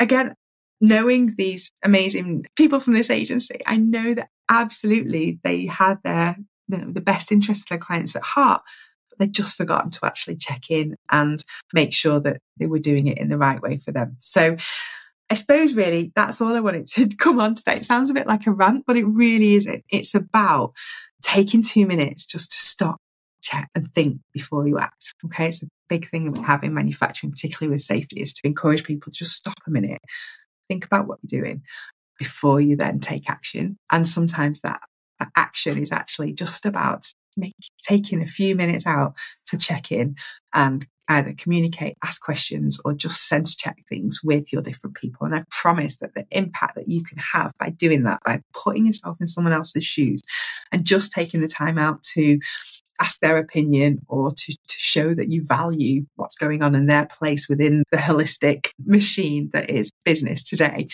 again, 0.00 0.34
knowing 0.80 1.34
these 1.38 1.72
amazing 1.84 2.46
people 2.56 2.80
from 2.80 2.94
this 2.94 3.10
agency, 3.10 3.60
I 3.66 3.76
know 3.76 4.14
that 4.14 4.28
absolutely 4.48 5.38
they 5.42 5.66
had 5.66 5.98
their 6.02 6.36
you 6.68 6.78
know, 6.78 6.92
the 6.92 7.00
best 7.00 7.30
interest 7.30 7.62
of 7.62 7.68
their 7.68 7.78
clients 7.78 8.16
at 8.16 8.22
heart 8.22 8.62
they'd 9.18 9.32
just 9.32 9.56
forgotten 9.56 9.90
to 9.90 10.06
actually 10.06 10.36
check 10.36 10.70
in 10.70 10.96
and 11.10 11.44
make 11.72 11.92
sure 11.92 12.20
that 12.20 12.40
they 12.58 12.66
were 12.66 12.78
doing 12.78 13.06
it 13.06 13.18
in 13.18 13.28
the 13.28 13.38
right 13.38 13.60
way 13.60 13.78
for 13.78 13.92
them. 13.92 14.16
So 14.20 14.56
I 15.30 15.34
suppose 15.34 15.74
really 15.74 16.12
that's 16.14 16.40
all 16.40 16.54
I 16.54 16.60
wanted 16.60 16.86
to 16.88 17.08
come 17.18 17.40
on 17.40 17.54
today. 17.54 17.76
It 17.76 17.84
sounds 17.84 18.10
a 18.10 18.14
bit 18.14 18.26
like 18.26 18.46
a 18.46 18.52
rant, 18.52 18.84
but 18.86 18.96
it 18.96 19.04
really 19.04 19.54
isn't. 19.54 19.84
It's 19.90 20.14
about 20.14 20.72
taking 21.22 21.62
two 21.62 21.86
minutes 21.86 22.26
just 22.26 22.52
to 22.52 22.58
stop, 22.58 23.00
check 23.42 23.68
and 23.74 23.92
think 23.94 24.20
before 24.32 24.66
you 24.66 24.78
act. 24.78 25.14
Okay. 25.24 25.48
It's 25.48 25.62
a 25.62 25.68
big 25.88 26.08
thing 26.08 26.24
that 26.24 26.38
we 26.38 26.44
have 26.44 26.62
in 26.62 26.74
manufacturing, 26.74 27.32
particularly 27.32 27.72
with 27.72 27.82
safety, 27.82 28.20
is 28.20 28.32
to 28.34 28.46
encourage 28.46 28.84
people 28.84 29.12
just 29.12 29.36
stop 29.36 29.54
a 29.66 29.70
minute, 29.70 30.00
think 30.68 30.84
about 30.84 31.06
what 31.06 31.18
you're 31.22 31.40
doing 31.42 31.62
before 32.18 32.60
you 32.60 32.76
then 32.76 32.98
take 32.98 33.28
action. 33.28 33.76
And 33.90 34.06
sometimes 34.06 34.60
that 34.60 34.80
action 35.36 35.78
is 35.78 35.92
actually 35.92 36.32
just 36.32 36.66
about 36.66 37.06
make, 37.36 37.54
taking 37.82 38.22
a 38.22 38.26
few 38.26 38.54
minutes 38.54 38.86
out 38.86 39.14
to 39.46 39.56
check 39.56 39.92
in 39.92 40.16
and 40.54 40.86
either 41.08 41.34
communicate, 41.36 41.96
ask 42.04 42.20
questions, 42.20 42.80
or 42.84 42.92
just 42.92 43.28
sense 43.28 43.54
check 43.54 43.76
things 43.88 44.20
with 44.24 44.52
your 44.52 44.62
different 44.62 44.96
people. 44.96 45.24
And 45.24 45.34
I 45.34 45.44
promise 45.50 45.96
that 45.98 46.14
the 46.14 46.26
impact 46.30 46.74
that 46.76 46.88
you 46.88 47.04
can 47.04 47.18
have 47.32 47.52
by 47.60 47.70
doing 47.70 48.02
that, 48.04 48.20
by 48.24 48.40
putting 48.52 48.86
yourself 48.86 49.16
in 49.20 49.26
someone 49.26 49.52
else's 49.52 49.84
shoes 49.84 50.22
and 50.72 50.84
just 50.84 51.12
taking 51.12 51.40
the 51.40 51.48
time 51.48 51.78
out 51.78 52.02
to 52.14 52.38
ask 53.00 53.20
their 53.20 53.36
opinion 53.36 54.00
or 54.08 54.30
to, 54.30 54.52
to 54.52 54.74
show 54.78 55.14
that 55.14 55.30
you 55.30 55.44
value 55.44 56.06
what's 56.16 56.36
going 56.36 56.62
on 56.62 56.74
in 56.74 56.86
their 56.86 57.06
place 57.06 57.48
within 57.48 57.84
the 57.90 57.98
holistic 57.98 58.68
machine 58.84 59.50
that 59.52 59.70
is 59.70 59.90
business 60.04 60.42
today 60.42 60.88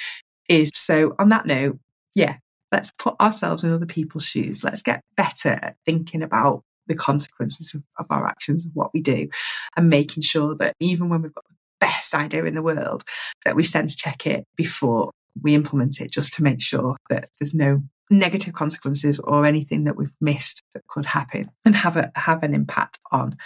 is 0.49 0.71
so 0.75 1.15
on 1.19 1.29
that 1.29 1.47
note, 1.47 1.79
yeah, 2.15 2.37
let's 2.73 2.91
put 2.99 3.15
ourselves 3.21 3.63
in 3.63 3.73
other 3.73 3.87
people's 3.87 4.25
shoes. 4.25 4.65
Let's 4.65 4.83
get 4.83 5.03
better 5.17 5.51
at 5.51 5.77
thinking 5.85 6.23
about 6.23 6.63
the 6.87 6.95
consequences 6.95 7.75
of, 7.75 7.85
of 7.99 8.07
our 8.11 8.27
actions, 8.27 8.67
of 8.67 8.73
what 8.75 8.93
we 8.93 9.01
do, 9.01 9.29
and 9.77 9.89
making 9.89 10.23
sure 10.23 10.57
that 10.57 10.75
even 10.81 11.09
when 11.09 11.23
we've 11.23 11.35
got 11.35 11.45
the 11.49 11.55
best 11.81 12.15
idea 12.15 12.45
in 12.45 12.55
the 12.55 12.63
world, 12.63 13.05
that 13.45 13.55
we 13.55 13.63
sense 13.63 13.95
check 13.95 14.27
it 14.27 14.45
before 14.57 15.11
we 15.41 15.55
implement 15.55 16.01
it, 16.01 16.11
just 16.11 16.35
to 16.35 16.43
make 16.43 16.61
sure 16.61 16.97
that 17.09 17.29
there's 17.39 17.55
no 17.55 17.83
negative 18.11 18.53
consequences 18.55 19.19
or 19.21 19.47
anything 19.47 19.85
that 19.85 19.97
we've 19.97 20.13
missed 20.21 20.63
that 20.75 20.87
could 20.89 21.07
happen 21.07 21.51
and 21.65 21.75
have 21.75 21.97
a 21.97 22.13
have 22.15 22.43
an 22.43 22.55
impact 22.55 22.99
on 23.11 23.37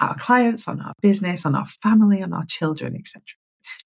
our 0.00 0.14
clients, 0.16 0.68
on 0.68 0.80
our 0.80 0.92
business, 1.02 1.46
on 1.46 1.54
our 1.54 1.66
family, 1.66 2.22
on 2.22 2.32
our 2.32 2.44
children, 2.46 2.96
etc. 2.96 3.22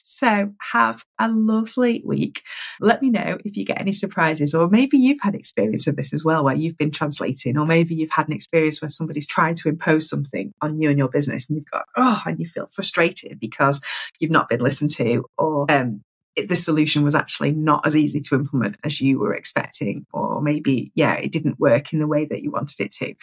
So 0.02 0.52
have 0.72 1.04
a 1.18 1.28
lovely 1.28 2.02
week. 2.04 2.42
Let 2.80 3.02
me 3.02 3.10
know 3.10 3.38
if 3.44 3.56
you 3.56 3.64
get 3.64 3.80
any 3.80 3.92
surprises, 3.92 4.54
or 4.54 4.68
maybe 4.68 4.98
you've 4.98 5.20
had 5.20 5.34
experience 5.34 5.86
of 5.86 5.96
this 5.96 6.12
as 6.12 6.24
well, 6.24 6.44
where 6.44 6.54
you've 6.54 6.78
been 6.78 6.90
translating, 6.90 7.56
or 7.56 7.66
maybe 7.66 7.94
you've 7.94 8.10
had 8.10 8.28
an 8.28 8.34
experience 8.34 8.80
where 8.80 8.88
somebody's 8.88 9.26
tried 9.26 9.56
to 9.58 9.68
impose 9.68 10.08
something 10.08 10.52
on 10.60 10.80
you 10.80 10.88
and 10.88 10.98
your 10.98 11.08
business, 11.08 11.48
and 11.48 11.56
you've 11.56 11.70
got 11.70 11.84
oh, 11.96 12.22
and 12.26 12.38
you 12.40 12.46
feel 12.46 12.66
frustrated 12.66 13.38
because 13.38 13.80
you've 14.18 14.30
not 14.30 14.48
been 14.48 14.60
listened 14.60 14.90
to, 14.90 15.24
or 15.36 15.70
um, 15.70 16.02
the 16.46 16.56
solution 16.56 17.02
was 17.02 17.14
actually 17.14 17.52
not 17.52 17.86
as 17.86 17.96
easy 17.96 18.20
to 18.20 18.34
implement 18.34 18.76
as 18.84 19.00
you 19.00 19.18
were 19.18 19.34
expecting, 19.34 20.06
or 20.12 20.40
maybe, 20.40 20.92
yeah, 20.94 21.14
it 21.14 21.32
didn't 21.32 21.60
work 21.60 21.92
in 21.92 21.98
the 21.98 22.06
way 22.06 22.24
that 22.26 22.42
you 22.42 22.50
wanted 22.50 22.80
it 22.80 22.92
to. 22.92 23.14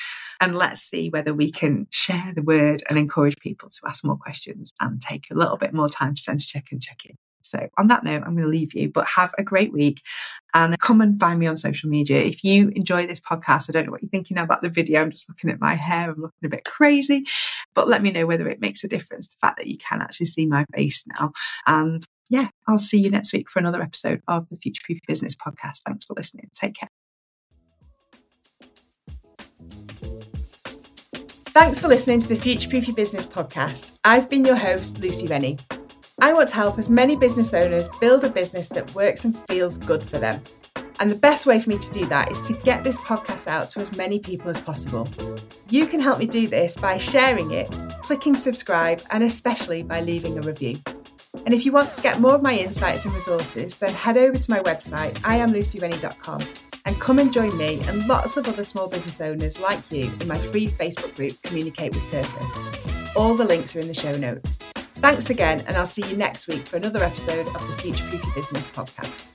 And 0.41 0.55
let's 0.55 0.81
see 0.81 1.09
whether 1.09 1.33
we 1.33 1.51
can 1.51 1.87
share 1.91 2.33
the 2.35 2.43
word 2.43 2.83
and 2.89 2.97
encourage 2.97 3.37
people 3.37 3.69
to 3.69 3.79
ask 3.87 4.03
more 4.03 4.17
questions 4.17 4.73
and 4.79 5.01
take 5.01 5.27
a 5.31 5.35
little 5.35 5.57
bit 5.57 5.73
more 5.73 5.89
time 5.89 6.15
to 6.15 6.21
sense 6.21 6.45
check 6.45 6.65
and 6.71 6.81
check 6.81 7.05
in. 7.05 7.15
So, 7.45 7.69
on 7.77 7.87
that 7.87 8.03
note, 8.03 8.23
I'm 8.23 8.35
going 8.35 8.37
to 8.43 8.47
leave 8.47 8.73
you, 8.73 8.91
but 8.91 9.05
have 9.05 9.31
a 9.37 9.43
great 9.43 9.71
week 9.71 10.01
and 10.53 10.77
come 10.79 10.99
and 10.99 11.19
find 11.19 11.39
me 11.39 11.45
on 11.45 11.55
social 11.55 11.89
media. 11.89 12.19
If 12.19 12.43
you 12.43 12.69
enjoy 12.69 13.05
this 13.05 13.19
podcast, 13.19 13.69
I 13.69 13.73
don't 13.73 13.85
know 13.85 13.91
what 13.91 14.01
you're 14.01 14.09
thinking 14.09 14.37
about 14.37 14.63
the 14.63 14.69
video. 14.69 15.01
I'm 15.01 15.11
just 15.11 15.29
looking 15.29 15.51
at 15.51 15.61
my 15.61 15.75
hair. 15.75 16.09
I'm 16.09 16.21
looking 16.21 16.45
a 16.45 16.49
bit 16.49 16.65
crazy, 16.65 17.23
but 17.75 17.87
let 17.87 18.01
me 18.01 18.11
know 18.11 18.25
whether 18.25 18.47
it 18.49 18.61
makes 18.61 18.83
a 18.83 18.87
difference. 18.87 19.27
The 19.27 19.35
fact 19.39 19.57
that 19.57 19.67
you 19.67 19.77
can 19.77 20.01
actually 20.01 20.25
see 20.25 20.47
my 20.47 20.65
face 20.73 21.03
now. 21.19 21.31
And 21.67 22.03
yeah, 22.29 22.47
I'll 22.67 22.77
see 22.77 22.99
you 22.99 23.09
next 23.09 23.33
week 23.33 23.49
for 23.49 23.59
another 23.59 23.81
episode 23.81 24.21
of 24.27 24.49
the 24.49 24.57
Future 24.57 24.81
Proof 24.85 24.97
Your 24.97 25.07
Business 25.07 25.35
Podcast. 25.35 25.81
Thanks 25.85 26.05
for 26.05 26.13
listening. 26.15 26.49
Take 26.59 26.75
care. 26.75 26.89
Thanks 31.47 31.79
for 31.79 31.87
listening 31.87 32.19
to 32.19 32.27
the 32.27 32.35
Future 32.35 32.69
Proof 32.69 32.87
Your 32.87 32.95
Business 32.95 33.25
Podcast. 33.25 33.93
I've 34.03 34.29
been 34.29 34.43
your 34.43 34.55
host, 34.55 34.99
Lucy 34.99 35.27
Rennie. 35.27 35.57
I 36.19 36.33
want 36.33 36.49
to 36.49 36.55
help 36.55 36.77
as 36.79 36.89
many 36.89 37.15
business 37.15 37.53
owners 37.53 37.87
build 38.01 38.23
a 38.23 38.29
business 38.29 38.69
that 38.69 38.93
works 38.95 39.25
and 39.25 39.37
feels 39.47 39.77
good 39.77 40.03
for 40.03 40.17
them. 40.17 40.41
And 40.99 41.11
the 41.11 41.15
best 41.15 41.45
way 41.45 41.59
for 41.59 41.69
me 41.69 41.77
to 41.77 41.91
do 41.91 42.05
that 42.07 42.31
is 42.31 42.41
to 42.43 42.53
get 42.53 42.83
this 42.83 42.97
podcast 42.97 43.47
out 43.47 43.69
to 43.71 43.81
as 43.81 43.95
many 43.95 44.19
people 44.19 44.49
as 44.49 44.59
possible. 44.59 45.09
You 45.69 45.87
can 45.87 45.99
help 45.99 46.19
me 46.19 46.25
do 46.25 46.47
this 46.47 46.75
by 46.75 46.97
sharing 46.97 47.51
it, 47.51 47.79
clicking 48.01 48.35
subscribe, 48.37 49.01
and 49.11 49.23
especially 49.23 49.83
by 49.83 50.01
leaving 50.01 50.37
a 50.37 50.41
review. 50.41 50.79
And 51.45 51.53
if 51.53 51.65
you 51.65 51.71
want 51.71 51.93
to 51.93 52.01
get 52.01 52.19
more 52.19 52.35
of 52.35 52.41
my 52.41 52.53
insights 52.53 53.05
and 53.05 53.13
resources, 53.13 53.75
then 53.77 53.93
head 53.93 54.17
over 54.17 54.37
to 54.37 54.51
my 54.51 54.59
website, 54.59 55.13
iamlucyrennie.com, 55.19 56.41
and 56.85 57.01
come 57.01 57.19
and 57.19 57.33
join 57.33 57.55
me 57.57 57.81
and 57.87 58.07
lots 58.07 58.37
of 58.37 58.47
other 58.47 58.63
small 58.63 58.87
business 58.87 59.19
owners 59.21 59.59
like 59.59 59.91
you 59.91 60.11
in 60.21 60.27
my 60.27 60.37
free 60.37 60.67
Facebook 60.67 61.15
group, 61.15 61.33
Communicate 61.43 61.93
with 61.93 62.03
Purpose. 62.05 62.59
All 63.15 63.35
the 63.35 63.45
links 63.45 63.75
are 63.75 63.79
in 63.79 63.87
the 63.87 63.93
show 63.93 64.11
notes. 64.11 64.59
Thanks 64.75 65.29
again, 65.29 65.63
and 65.67 65.75
I'll 65.75 65.85
see 65.85 66.07
you 66.09 66.17
next 66.17 66.47
week 66.47 66.67
for 66.67 66.77
another 66.77 67.03
episode 67.03 67.47
of 67.47 67.67
the 67.67 67.73
Future 67.81 68.05
Proof 68.07 68.23
Your 68.23 68.33
Business 68.33 68.67
podcast. 68.67 69.34